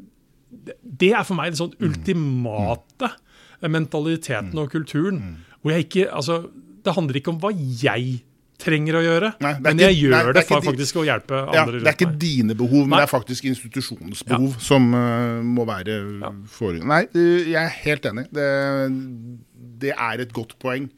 det 0.82 1.12
er 1.12 1.24
for 1.26 1.38
meg 1.38 1.52
den 1.52 1.60
sånn 1.60 1.72
mm. 1.76 1.86
ultimate 1.88 3.12
mentaliteten 3.72 4.58
og 4.58 4.72
kulturen. 4.72 5.22
Mm. 5.22 5.56
Hvor 5.62 5.74
jeg 5.74 5.88
ikke 5.88 6.10
Altså, 6.10 6.42
det 6.82 6.94
handler 6.96 7.20
ikke 7.20 7.34
om 7.34 7.40
hva 7.42 7.52
jeg 7.54 8.22
trenger 8.62 8.98
å 8.98 9.02
gjøre, 9.02 9.30
nei, 9.42 9.52
men 9.64 9.80
jeg 9.82 9.96
gjør 9.98 10.12
nei, 10.14 10.34
det, 10.36 10.42
for 10.46 10.64
faktisk 10.64 11.00
å 11.00 11.04
hjelpe 11.06 11.38
andre 11.50 11.80
ja, 11.80 11.82
Det 11.82 11.90
er 11.90 11.96
ikke 11.96 12.12
dine 12.20 12.56
behov, 12.58 12.84
men 12.84 12.94
nei. 12.94 13.00
det 13.00 13.06
er 13.08 13.10
faktisk 13.10 13.48
institusjonens 13.50 14.22
behov 14.28 14.52
ja. 14.52 14.62
som 14.62 14.86
uh, 14.94 15.40
må 15.42 15.66
være 15.68 15.96
ja. 16.22 16.30
for... 16.52 16.78
Nei, 16.92 17.00
jeg 17.16 17.58
er 17.58 17.72
helt 17.82 18.06
enig. 18.12 18.28
Det, 18.34 18.46
det 19.82 19.92
er 19.94 20.22
et 20.22 20.32
godt 20.36 20.54
poeng. 20.62 20.88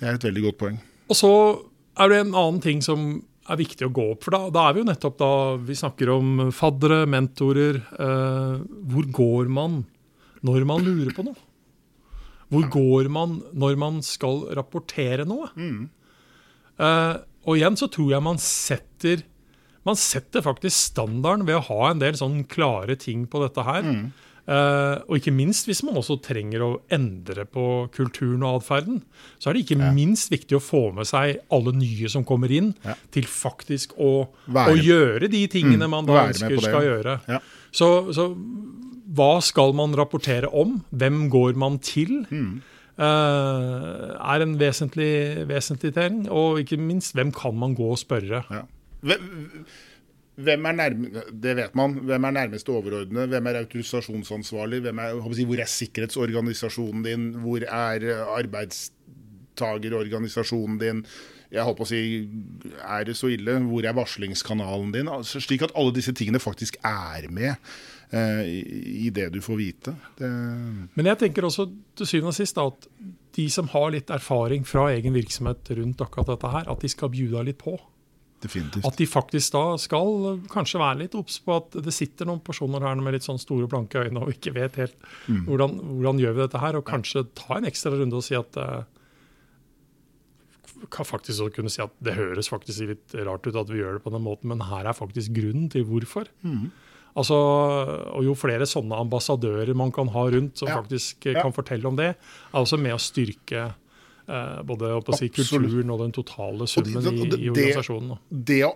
Det 0.00 0.08
er 0.08 0.18
et 0.18 0.26
veldig 0.26 0.46
godt 0.48 0.60
poeng. 0.62 0.80
Og 1.12 1.18
så 1.18 1.32
er 2.00 2.10
det 2.10 2.22
en 2.22 2.34
annen 2.34 2.60
ting 2.64 2.82
som 2.84 3.22
er 3.50 3.58
viktig 3.58 3.88
å 3.88 3.94
gå 3.94 4.04
opp. 4.14 4.24
For 4.24 4.34
da, 4.34 4.42
da 4.54 4.66
er 4.68 4.76
vi 4.76 4.82
jo 4.82 4.88
nettopp 4.88 5.16
da 5.20 5.32
vi 5.66 5.76
snakker 5.78 6.12
om 6.14 6.44
faddere, 6.54 7.02
mentorer. 7.10 7.80
Eh, 7.92 8.60
hvor 8.92 9.08
går 9.18 9.50
man 9.52 9.82
når 10.46 10.68
man 10.68 10.86
lurer 10.86 11.12
på 11.14 11.26
noe? 11.26 11.38
Hvor 12.52 12.68
går 12.72 13.08
man 13.12 13.40
når 13.56 13.76
man 13.80 14.00
skal 14.04 14.44
rapportere 14.56 15.26
noe? 15.28 15.50
Mm. 15.56 15.90
Eh, 16.82 17.14
og 17.42 17.58
igjen 17.58 17.78
så 17.78 17.88
tror 17.90 18.12
jeg 18.14 18.24
man 18.24 18.40
setter 18.42 19.24
man 19.82 19.98
setter 19.98 20.44
faktisk 20.44 20.76
standarden 20.92 21.46
ved 21.48 21.58
å 21.58 21.64
ha 21.66 21.88
en 21.90 22.02
del 22.02 22.14
sånn 22.14 22.44
klare 22.46 22.94
ting 23.02 23.24
på 23.26 23.40
dette 23.42 23.64
her. 23.66 23.82
Mm. 23.82 24.04
Uh, 24.42 24.98
og 25.06 25.20
ikke 25.20 25.30
minst 25.30 25.68
hvis 25.68 25.84
man 25.86 25.94
også 26.00 26.16
trenger 26.24 26.64
å 26.66 26.70
endre 26.90 27.44
på 27.46 27.86
kulturen 27.94 28.42
og 28.42 28.58
atferden, 28.58 28.98
så 29.38 29.50
er 29.50 29.54
det 29.54 29.62
ikke 29.62 29.78
ja. 29.78 29.92
minst 29.94 30.32
viktig 30.32 30.58
å 30.58 30.62
få 30.62 30.80
med 30.96 31.06
seg 31.06 31.44
alle 31.54 31.74
nye 31.76 32.10
som 32.10 32.26
kommer 32.26 32.50
inn, 32.50 32.72
ja. 32.82 32.96
til 33.14 33.28
faktisk 33.30 33.94
å, 34.02 34.12
å, 34.50 34.74
gjøre 34.74 35.30
de 35.30 35.44
tingene 35.52 35.86
mm, 35.86 35.94
man 35.94 36.10
da 36.10 36.24
ønsker 36.24 36.56
det, 36.56 36.64
skal 36.66 36.88
gjøre. 36.88 37.16
Ja. 37.30 37.38
Så, 37.70 37.88
så, 38.16 38.32
hva 39.14 39.36
skal 39.46 39.76
man 39.78 39.94
rapportere 39.94 40.50
om? 40.50 40.80
Hvem 40.90 41.28
går 41.30 41.54
man 41.62 41.78
til? 41.84 42.24
Mm. 42.32 42.58
Uh, 42.98 44.10
er 44.18 44.42
en 44.42 44.58
vesentlig, 44.60 45.46
vesentlig 45.48 45.94
ting. 45.94 46.24
Og 46.34 46.64
ikke 46.64 46.80
minst, 46.82 47.14
hvem 47.14 47.30
kan 47.36 47.54
man 47.58 47.78
gå 47.78 47.94
og 47.94 48.02
spørre? 48.02 48.42
Hvem 50.34 50.64
er 50.64 50.72
nærme, 50.72 51.10
det 51.28 51.56
vet 51.58 51.74
man. 51.76 51.92
Hvem 52.08 52.24
er 52.24 52.30
nærmeste 52.38 52.70
overordnede? 52.72 53.26
Hvem 53.28 53.46
er 53.46 53.58
autorisasjonsansvarlig? 53.60 54.80
Hvem 54.80 54.98
er, 54.98 55.12
hvor 55.20 55.60
er 55.60 55.68
sikkerhetsorganisasjonen 55.68 57.02
din? 57.04 57.30
Hvor 57.44 57.60
er 57.68 58.24
arbeidstagerorganisasjonen 58.38 60.78
din? 60.80 61.04
Jeg 61.52 61.66
holdt 61.66 61.82
på 61.82 61.84
å 61.84 61.90
si, 61.90 61.98
Er 62.80 63.04
det 63.04 63.16
så 63.18 63.26
ille? 63.28 63.58
Hvor 63.68 63.84
er 63.84 63.92
varslingskanalen 63.96 64.92
din? 64.94 65.08
Altså, 65.12 65.40
slik 65.40 65.62
at 65.66 65.74
alle 65.76 65.92
disse 65.92 66.12
tingene 66.16 66.40
faktisk 66.40 66.76
er 66.80 67.28
med 67.28 67.54
eh, 68.10 68.44
i, 68.48 69.10
det 69.12 69.28
du 69.34 69.40
får 69.44 69.56
vite. 69.60 69.92
Det... 70.16 70.30
Men 70.96 71.06
jeg 71.12 71.18
tenker 71.26 71.44
også 71.44 71.68
til 71.98 72.06
syvende 72.08 72.32
og 72.32 72.38
sist 72.40 72.56
da, 72.56 72.62
at 72.72 72.88
de 73.36 73.50
som 73.52 73.68
har 73.68 73.92
litt 73.92 74.08
erfaring 74.12 74.64
fra 74.68 74.92
egen 74.96 75.12
virksomhet 75.12 75.60
rundt 75.76 76.00
akkurat 76.00 76.28
dette 76.32 76.48
her, 76.56 76.64
at 76.72 76.80
de 76.80 76.88
skal 76.88 77.12
bjuda 77.12 77.44
litt 77.44 77.60
på. 77.60 77.76
Definitivt. 78.42 78.86
At 78.86 78.98
de 78.98 79.06
faktisk 79.06 79.54
da 79.54 79.76
skal 79.78 80.40
kanskje 80.50 80.80
være 80.82 81.04
litt 81.04 81.14
obs 81.18 81.38
på 81.44 81.54
at 81.60 81.76
det 81.84 81.94
sitter 81.94 82.26
noen 82.26 82.42
personer 82.42 82.82
her 82.82 82.98
med 82.98 83.14
litt 83.14 83.26
sånn 83.26 83.40
store, 83.40 83.68
blanke 83.70 84.02
øyne 84.02 84.24
og 84.24 84.32
ikke 84.34 84.54
vet 84.56 84.78
helt 84.80 84.96
mm. 85.28 85.44
hvordan, 85.46 85.76
hvordan, 86.00 86.22
gjør 86.22 86.34
vi 86.34 86.42
dette 86.42 86.62
her, 86.62 86.78
og 86.78 86.88
kanskje 86.88 87.26
ta 87.38 87.58
en 87.58 87.68
ekstra 87.70 87.94
runde 87.94 88.18
og 88.18 88.26
si 88.26 88.34
at 88.38 88.58
uh, 88.58 88.82
kan 90.90 91.06
faktisk 91.06 91.54
kunne 91.54 91.70
si 91.70 91.78
at 91.84 91.92
Det 92.02 92.16
høres 92.16 92.50
faktisk 92.50 92.88
litt 92.90 93.14
rart 93.28 93.46
ut 93.46 93.58
at 93.58 93.70
vi 93.70 93.78
gjør 93.78 94.00
det 94.00 94.06
på 94.06 94.14
den 94.14 94.24
måten, 94.24 94.50
men 94.50 94.64
her 94.66 94.88
er 94.90 94.98
faktisk 94.98 95.36
grunnen 95.36 95.68
til 95.70 95.86
hvorfor. 95.86 96.26
Mm. 96.42 96.72
Altså, 97.12 97.36
og 97.36 98.26
Jo 98.26 98.34
flere 98.34 98.66
sånne 98.66 98.98
ambassadører 99.04 99.70
man 99.78 99.92
kan 99.94 100.10
ha 100.10 100.26
rundt 100.34 100.58
som 100.58 100.70
ja. 100.72 100.80
faktisk 100.80 101.28
ja. 101.30 101.38
kan 101.44 101.54
fortelle 101.54 101.86
om 101.86 102.00
det, 102.00 102.14
er 102.16 102.58
også 102.58 102.80
med 102.80 102.96
å 102.96 103.02
styrke 103.02 103.68
Eh, 103.68 103.81
både 104.66 104.92
si, 105.18 105.28
kulturen 105.34 105.90
og 105.92 106.04
den 106.04 106.14
totale 106.14 106.68
summen 106.70 107.00
og 107.00 107.08
det, 107.08 107.28
det, 107.34 107.40
i, 107.40 107.50
organisasjonen. 107.52 108.14
Det, 108.30 108.44
det, 108.52 108.60
å 108.68 108.72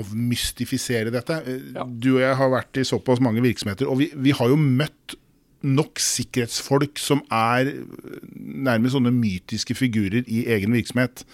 avmystifisere 0.00 1.14
dette 1.14 1.40
eh, 1.44 1.72
ja. 1.76 1.86
Du 1.86 2.12
og 2.16 2.22
jeg 2.22 2.36
har 2.40 2.52
vært 2.52 2.80
i 2.80 2.86
såpass 2.86 3.22
mange 3.24 3.42
virksomheter, 3.44 3.90
og 3.90 4.00
vi, 4.02 4.10
vi 4.14 4.34
har 4.36 4.52
jo 4.52 4.60
møtt 4.60 5.18
nok 5.60 6.00
sikkerhetsfolk 6.00 7.00
som 7.00 7.20
er 7.34 7.68
nærmest 8.32 8.94
sånne 8.94 9.12
mytiske 9.12 9.76
figurer 9.76 10.24
i 10.24 10.44
egen 10.54 10.72
virksomhet. 10.72 11.24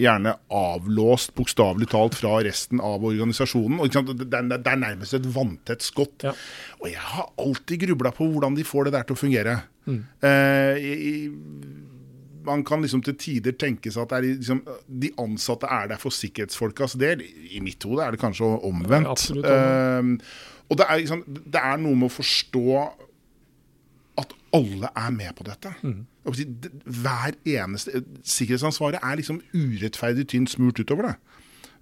Gjerne 0.00 0.34
avlåst, 0.50 1.34
bokstavelig 1.38 1.88
talt, 1.92 2.18
fra 2.18 2.40
resten 2.44 2.82
av 2.82 3.06
organisasjonen. 3.06 3.78
Og 3.78 3.94
Det 4.18 4.26
er 4.34 4.82
nærmest 4.82 5.14
et 5.14 5.30
vanntett 5.30 5.86
skott. 5.86 6.26
Ja. 6.26 6.34
Og 6.82 6.90
jeg 6.90 7.04
har 7.14 7.30
alltid 7.38 7.86
grubla 7.86 8.10
på 8.10 8.26
hvordan 8.26 8.58
de 8.58 8.66
får 8.66 8.88
det 8.88 8.96
der 8.98 9.06
til 9.06 9.16
å 9.16 9.22
fungere. 9.22 9.56
Mm. 9.86 10.02
Eh, 10.26 10.82
i, 10.82 11.14
man 12.46 12.64
kan 12.66 12.82
liksom 12.84 13.02
til 13.04 13.16
tider 13.20 13.56
tenke 13.58 13.92
seg 13.92 14.06
at 14.06 14.16
er 14.18 14.26
liksom, 14.26 14.62
de 14.86 15.10
ansatte 15.22 15.68
er 15.70 15.90
der 15.92 16.00
for 16.00 16.14
sikkerhetsfolkas 16.14 16.96
del. 17.00 17.24
I 17.50 17.62
mitt 17.64 17.84
hode 17.86 18.04
er 18.04 18.14
det 18.14 18.22
kanskje 18.22 18.48
omvendt. 18.66 19.10
Absolutt, 19.12 19.46
uh, 19.46 20.46
og 20.66 20.78
det 20.80 20.86
er, 20.88 21.02
liksom, 21.02 21.22
det 21.26 21.62
er, 21.62 21.76
noe 21.78 21.98
med 21.98 22.08
å 22.08 22.16
forstå 22.16 22.64
at 24.22 24.32
alle 24.56 24.90
er 24.90 25.14
med 25.14 25.34
på 25.38 25.46
dette. 25.46 25.72
Mm. 25.86 26.06
Hver 26.26 27.36
eneste 27.46 28.02
Sikkerhetsansvaret 28.26 28.98
er 28.98 29.20
liksom 29.20 29.38
urettferdig 29.54 30.26
tynt 30.32 30.50
smurt 30.50 30.80
utover 30.82 31.12
det. 31.12 31.16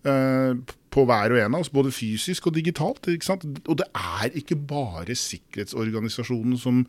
Uh, 0.04 0.60
på 0.92 1.06
hver 1.08 1.32
og 1.32 1.40
en 1.40 1.56
av 1.56 1.64
oss, 1.64 1.72
både 1.72 1.94
fysisk 1.94 2.50
og 2.50 2.58
digitalt. 2.58 3.08
Og 3.08 3.78
det 3.80 3.88
er 3.96 4.36
ikke 4.36 4.58
bare 4.68 5.16
sikkerhetsorganisasjonen 5.16 6.58
som 6.60 6.84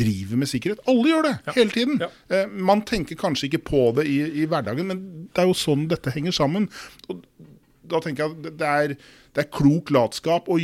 driver 0.00 0.40
med 0.40 0.50
sikkerhet. 0.50 0.82
Alle 0.90 1.12
gjør 1.12 1.26
det, 1.28 1.36
ja. 1.46 1.54
hele 1.56 1.74
tiden. 1.74 2.02
Ja. 2.02 2.10
Eh, 2.32 2.50
man 2.70 2.84
tenker 2.88 3.18
kanskje 3.20 3.50
ikke 3.50 3.64
på 3.70 3.86
det 3.98 4.06
i, 4.10 4.18
i, 4.42 4.48
hverdagen, 4.50 4.90
men 4.90 5.02
det 5.30 5.42
er 5.42 5.50
jo 5.50 5.56
sånn 5.56 5.88
dette 5.90 6.12
henger 6.14 6.36
sammen. 6.36 6.68
Og 7.10 7.24
da 7.90 7.98
tenker 8.02 8.24
jeg 8.24 8.36
at 8.36 8.58
det 8.60 8.70
er, 8.70 8.94
det 9.34 9.44
er 9.44 9.50
klok 9.54 9.90
latskap 9.94 10.48
å 10.50 10.58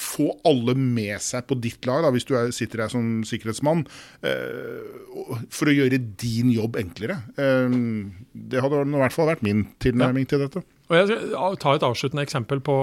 få 0.00 0.28
alle 0.48 0.74
med 0.78 1.22
seg 1.22 1.46
på 1.48 1.58
ditt 1.62 1.86
lag, 1.88 2.02
da, 2.06 2.12
hvis 2.14 2.26
du 2.28 2.34
er, 2.38 2.50
sitter 2.54 2.84
der 2.84 2.92
som 2.92 3.22
sikkerhetsmann, 3.28 3.84
eh, 4.26 4.84
for 5.54 5.70
å 5.70 5.76
gjøre 5.76 6.02
din 6.20 6.52
jobb 6.54 6.78
enklere. 6.82 7.20
Eh, 7.38 7.80
det 8.54 8.62
hadde 8.64 8.86
i 8.86 9.02
hvert 9.04 9.16
fall 9.16 9.30
vært 9.30 9.44
min 9.46 9.66
tilnærming 9.84 10.26
ja. 10.26 10.34
til 10.34 10.46
dette. 10.46 10.64
Og 10.90 10.98
jeg 10.98 11.10
skal 11.10 11.60
ta 11.62 11.76
et 11.76 11.86
avsluttende 11.86 12.24
eksempel 12.26 12.60
på 12.64 12.78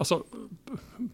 altså, 0.00 0.20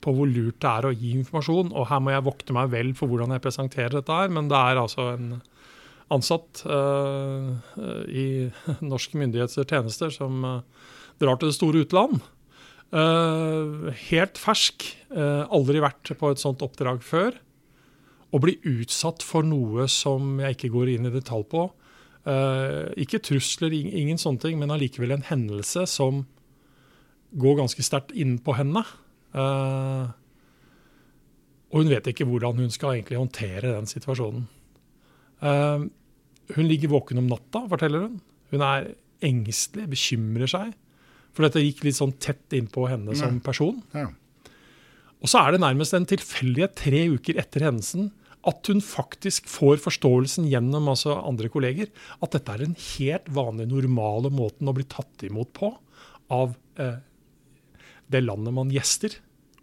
på 0.00 0.14
hvor 0.16 0.28
lurt 0.28 0.60
det 0.62 0.70
er 0.70 0.88
å 0.88 0.94
gi 0.94 1.14
informasjon. 1.18 1.72
Og 1.74 1.88
her 1.90 2.02
må 2.02 2.14
jeg 2.14 2.26
vokte 2.26 2.56
meg 2.56 2.72
vel 2.72 2.92
for 2.98 3.10
hvordan 3.10 3.34
jeg 3.36 3.44
presenterer 3.44 3.98
dette 3.98 4.20
her, 4.22 4.32
men 4.32 4.50
det 4.50 4.58
er 4.58 4.80
altså 4.80 5.12
en 5.14 5.32
ansatt 6.10 6.64
uh, 6.66 7.54
i 8.10 8.50
norske 8.82 9.18
myndigheters 9.18 9.68
tjenester 9.68 10.12
som 10.14 10.42
uh, 10.42 10.86
drar 11.22 11.38
til 11.38 11.50
det 11.50 11.58
store 11.58 11.84
utland. 11.84 12.18
Uh, 12.90 13.90
helt 14.10 14.40
fersk, 14.40 14.88
aldri 15.10 15.78
vært 15.82 16.10
på 16.18 16.32
et 16.32 16.42
sånt 16.42 16.62
oppdrag 16.66 17.04
før. 17.06 17.36
Og 18.30 18.42
blir 18.44 18.66
utsatt 18.66 19.24
for 19.26 19.46
noe 19.46 19.86
som 19.90 20.38
jeg 20.42 20.56
ikke 20.56 20.72
går 20.74 20.92
inn 20.92 21.08
i 21.08 21.14
detalj 21.14 21.48
på. 21.50 21.64
ikke 23.00 23.18
trusler, 23.26 23.74
ingen 23.74 24.20
sånne 24.22 24.42
ting, 24.44 24.58
men 24.60 24.70
allikevel 24.70 25.16
en 25.16 25.24
hendelse 25.26 25.82
som 25.90 26.20
går 27.38 27.60
ganske 27.60 27.84
sterkt 27.86 28.14
inn 28.16 28.38
på 28.42 28.54
henne. 28.58 28.82
Uh, 29.34 30.10
Og 31.70 31.84
hun 31.84 31.92
vet 31.92 32.08
ikke 32.10 32.26
hvordan 32.26 32.58
hun 32.58 32.72
skal 32.74 32.96
egentlig 32.96 33.20
håndtere 33.20 33.76
den 33.76 33.86
situasjonen. 33.86 34.48
Uh, 35.38 35.86
hun 36.56 36.66
ligger 36.66 36.90
våken 36.90 37.20
om 37.22 37.28
natta, 37.30 37.62
forteller 37.70 38.08
hun. 38.08 38.16
Hun 38.50 38.64
er 38.66 38.94
engstelig, 39.22 39.86
bekymrer 39.92 40.50
seg. 40.50 40.72
For 41.30 41.46
dette 41.46 41.62
gikk 41.62 41.84
litt 41.86 41.98
sånn 42.00 42.16
tett 42.18 42.56
innpå 42.58 42.88
henne 42.90 43.14
som 43.14 43.38
person. 43.44 43.78
Ja. 43.94 44.08
Og 45.20 45.30
så 45.30 45.44
er 45.44 45.54
det 45.54 45.62
nærmest 45.62 45.94
en 45.94 46.08
tilfeldighet 46.08 46.74
tre 46.80 47.04
uker 47.12 47.38
etter 47.38 47.68
hendelsen 47.68 48.10
at 48.48 48.70
hun 48.72 48.80
faktisk 48.80 49.50
får 49.52 49.82
forståelsen 49.84 50.46
gjennom 50.48 50.88
altså 50.88 51.18
andre 51.18 51.50
kolleger 51.52 51.90
at 52.24 52.32
dette 52.32 52.54
er 52.54 52.64
den 52.64 52.76
helt 52.96 53.28
vanlige, 53.28 53.68
normale 53.68 54.30
måten 54.32 54.70
å 54.70 54.74
bli 54.76 54.86
tatt 54.88 55.26
imot 55.28 55.52
på 55.58 55.74
av 56.32 56.54
eh, 56.80 56.96
det 58.10 58.24
landet 58.26 58.52
man 58.56 58.70
gjester. 58.74 59.16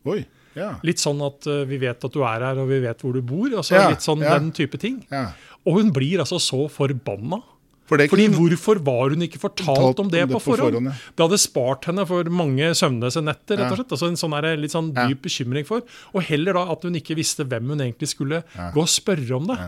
Oi. 0.07 0.21
Ja. 0.57 0.71
Litt 0.88 0.97
sånn 1.03 1.19
at 1.21 1.45
uh, 1.45 1.65
vi 1.69 1.77
vet 1.83 2.01
at 2.07 2.13
du 2.15 2.23
er 2.25 2.41
her, 2.41 2.57
og 2.63 2.71
vi 2.71 2.79
vet 2.81 3.03
hvor 3.03 3.13
du 3.13 3.21
bor. 3.21 3.49
altså 3.60 3.75
Ja, 3.77 3.89
Litt 3.91 4.01
sånn 4.05 4.23
ja. 4.25 4.38
den 4.39 4.51
type 4.57 4.79
ting. 4.81 5.03
ja. 5.12 5.27
Og 5.67 5.81
hun 5.81 5.89
blir 5.91 6.21
altså 6.23 6.38
så 6.39 6.65
forbanna. 6.71 7.41
For 7.88 7.99
det 7.99 8.10
Fordi 8.12 8.25
hvorfor 8.31 8.79
var 8.83 9.10
hun 9.13 9.21
ikke 9.23 9.39
fortalt 9.39 9.99
om 9.99 10.10
det, 10.12 10.25
på 10.27 10.39
forhånd? 10.43 10.88
ja. 10.89 10.93
Det 11.15 11.23
hadde 11.23 11.38
spart 11.39 11.86
henne 11.88 12.03
for 12.07 12.23
mange 12.31 12.69
søvnløse 12.75 13.21
netter. 13.23 13.57
rett 13.60 13.71
og 13.71 13.77
slett. 13.79 13.91
Altså 13.95 14.07
En 14.10 14.15
sånn 14.19 14.36
der, 14.41 14.57
litt 14.60 14.71
sånn 14.71 14.89
Ja. 14.95 15.07
dyp 15.07 15.21
bekymring 15.23 15.65
for. 15.67 15.81
Og 16.13 16.23
heller 16.23 16.53
da 16.53 16.65
at 16.71 16.83
hun 16.83 16.95
ikke 16.95 17.15
visste 17.15 17.43
hvem 17.47 17.67
hun 17.69 17.79
egentlig 17.79 18.10
skulle 18.12 18.43
gå 18.73 18.81
og 18.81 18.88
spørre 18.91 19.31
om 19.36 19.47
det. 19.47 19.60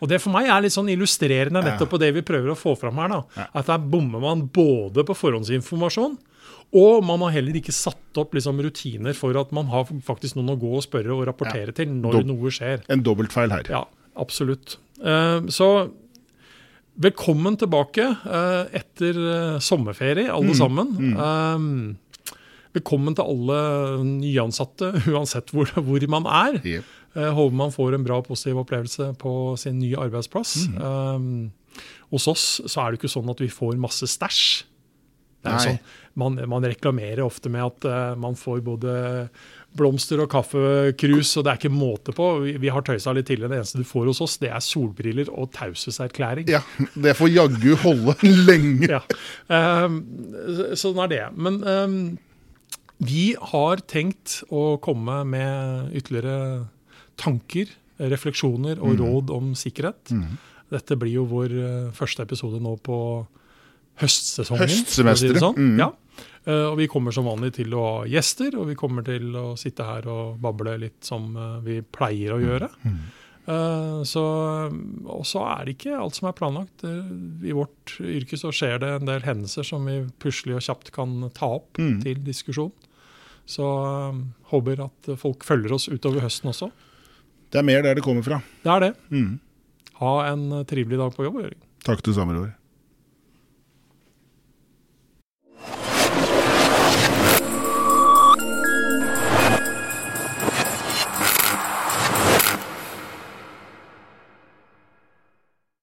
Og 0.00 0.08
Det 0.08 0.20
for 0.20 0.32
meg 0.32 0.48
er 0.48 0.60
litt 0.62 0.72
sånn 0.72 0.88
illustrerende 0.92 1.62
nettopp 1.64 1.90
på 1.90 1.98
det 1.98 2.12
vi 2.14 2.20
prøver 2.22 2.52
å 2.52 2.56
få 2.56 2.76
fram 2.78 2.96
her. 2.96 3.08
da. 3.08 3.22
At 3.54 3.66
der 3.66 3.78
bommer 3.78 4.20
man 4.20 4.48
både 4.48 5.04
på 5.04 5.16
forhåndsinformasjon, 5.16 6.18
og 6.72 7.02
man 7.04 7.20
har 7.26 7.34
heller 7.36 7.56
ikke 7.58 7.72
satt 7.76 8.16
opp 8.20 8.32
liksom, 8.36 8.60
rutiner 8.64 9.12
for 9.16 9.36
at 9.40 9.50
man 9.52 9.66
har 9.72 9.84
faktisk 10.06 10.36
noen 10.38 10.54
å 10.54 10.60
gå 10.60 10.70
og 10.78 10.84
spørre 10.86 11.12
og 11.12 11.26
rapportere 11.28 11.74
til 11.76 11.90
når 11.92 12.20
Dob- 12.22 12.30
noe 12.30 12.52
skjer. 12.54 12.80
En 12.92 13.02
dobbeltfeil 13.04 13.52
her. 13.52 13.68
Ja, 13.68 13.82
absolutt. 14.16 14.78
Eh, 15.02 15.40
Så 15.52 15.68
velkommen 17.02 17.56
tilbake 17.60 18.04
eh, 18.24 18.64
etter 18.82 19.18
eh, 19.18 19.58
sommerferie, 19.64 20.28
alle 20.32 20.56
sammen. 20.56 20.96
Eh, 21.12 21.98
Velkommen 22.72 23.12
til 23.12 23.26
alle 23.28 23.56
nyansatte, 24.00 24.94
uansett 25.12 25.50
hvor, 25.52 25.68
hvor 25.84 26.04
man 26.08 26.24
er. 26.24 26.54
Yep. 26.64 26.86
Eh, 27.20 27.28
Håper 27.36 27.56
man 27.58 27.74
får 27.74 27.98
en 27.98 28.06
bra 28.06 28.16
og 28.22 28.30
positiv 28.30 28.62
opplevelse 28.62 29.10
på 29.20 29.32
sin 29.60 29.76
nye 29.82 29.98
arbeidsplass. 30.00 30.54
Eh, 30.72 31.82
hos 32.14 32.28
oss 32.32 32.46
så 32.64 32.80
er 32.86 32.92
det 32.94 33.02
ikke 33.02 33.12
sånn 33.12 33.28
at 33.28 33.42
vi 33.44 33.50
får 33.52 33.76
masse 33.80 34.08
stæsj. 34.08 34.62
Det 35.42 35.50
er 35.52 35.58
Nei. 35.58 35.62
sånn, 35.66 35.78
man, 36.18 36.36
man 36.48 36.64
reklamerer 36.66 37.22
ofte 37.24 37.50
med 37.52 37.64
at 37.64 37.86
uh, 37.88 38.18
man 38.20 38.36
får 38.38 38.60
både 38.66 38.94
blomster 39.76 40.20
og 40.20 40.28
kaffekrus, 40.32 41.30
og 41.38 41.46
det 41.46 41.52
er 41.52 41.60
ikke 41.60 41.72
måte 41.72 42.12
på. 42.16 42.26
Vi, 42.44 42.56
vi 42.60 42.70
har 42.72 42.84
tøysa 42.84 43.14
litt 43.16 43.28
tidligere. 43.30 43.54
Det 43.54 43.60
eneste 43.62 43.80
du 43.80 43.88
får 43.88 44.10
hos 44.10 44.20
oss, 44.24 44.36
det 44.42 44.50
er 44.52 44.64
solbriller 44.64 45.30
og 45.32 45.48
taushetserklæring. 45.56 46.50
Ja, 46.52 46.60
det 46.92 47.16
får 47.16 47.32
jaggu 47.32 47.72
holde 47.80 48.16
lenge. 48.48 48.90
Ja. 48.90 49.00
Ehm, 49.52 50.02
sånn 50.78 51.00
er 51.06 51.12
det. 51.12 51.22
Men 51.40 51.60
ehm, 51.64 51.98
vi 53.02 53.32
har 53.52 53.82
tenkt 53.88 54.42
å 54.52 54.76
komme 54.84 55.22
med 55.28 55.96
ytterligere 55.96 56.66
tanker, 57.20 57.72
refleksjoner 58.02 58.80
og 58.82 59.00
råd 59.00 59.32
om 59.32 59.52
sikkerhet. 59.58 60.12
Dette 60.72 60.96
blir 60.98 61.20
jo 61.20 61.26
vår 61.28 61.52
eh, 61.52 61.88
første 61.96 62.24
episode 62.24 62.60
nå 62.62 62.76
på 62.84 62.96
høstsesongen. 64.00 64.70
Høstsemesteret. 64.70 65.36
si. 65.36 65.42
Sånn. 65.42 65.58
Mm. 65.58 65.80
Ja. 65.82 65.90
Eh, 66.44 66.66
og 66.70 66.76
vi 66.80 66.86
kommer 66.90 67.14
som 67.14 67.24
vanlig 67.28 67.52
til 67.58 67.74
å 67.74 67.82
ha 67.86 68.04
gjester, 68.10 68.56
og 68.58 68.68
vi 68.70 68.74
kommer 68.78 69.04
til 69.06 69.30
å 69.38 69.52
sitte 69.60 69.84
her 69.86 70.06
og 70.10 70.38
bable 70.42 70.76
litt 70.82 71.00
som 71.06 71.34
eh, 71.36 71.58
vi 71.66 71.80
pleier 71.82 72.34
å 72.36 72.40
gjøre. 72.42 72.68
Eh, 73.42 74.02
så, 74.06 74.22
og 75.10 75.24
så 75.26 75.42
er 75.50 75.64
det 75.66 75.74
ikke 75.76 75.96
alt 75.98 76.14
som 76.18 76.28
er 76.30 76.36
planlagt. 76.38 76.84
Eh, 76.86 77.48
I 77.50 77.54
vårt 77.58 77.96
yrke 78.02 78.38
så 78.38 78.52
skjer 78.54 78.78
det 78.84 78.90
en 79.00 79.08
del 79.08 79.24
hendelser 79.26 79.66
som 79.66 79.86
vi 79.90 80.00
plutselig 80.22 80.60
og 80.60 80.66
kjapt 80.68 80.92
kan 80.94 81.18
ta 81.34 81.48
opp 81.58 81.78
Mm. 81.82 82.00
til 82.04 82.20
diskusjon. 82.22 82.72
Så 83.46 83.66
eh, 83.66 84.20
håper 84.52 84.84
at 84.86 85.12
folk 85.18 85.42
følger 85.44 85.74
oss 85.74 85.88
utover 85.90 86.22
høsten 86.22 86.52
også. 86.52 86.70
Det 87.52 87.58
er 87.60 87.66
mer 87.66 87.82
der 87.84 87.98
det 87.98 88.04
kommer 88.06 88.22
fra. 88.24 88.38
Det 88.62 88.70
er 88.70 88.80
det. 88.86 88.92
Mm. 89.10 89.40
Ha 89.98 90.12
en 90.30 90.46
eh, 90.60 90.64
trivelig 90.70 90.98
dag 91.02 91.14
på 91.16 91.26
jobb. 91.26 91.40
Jørgen. 91.42 91.62
Takk 91.82 92.02
du 92.06 92.12
samme, 92.14 92.36
Roar. 92.38 92.52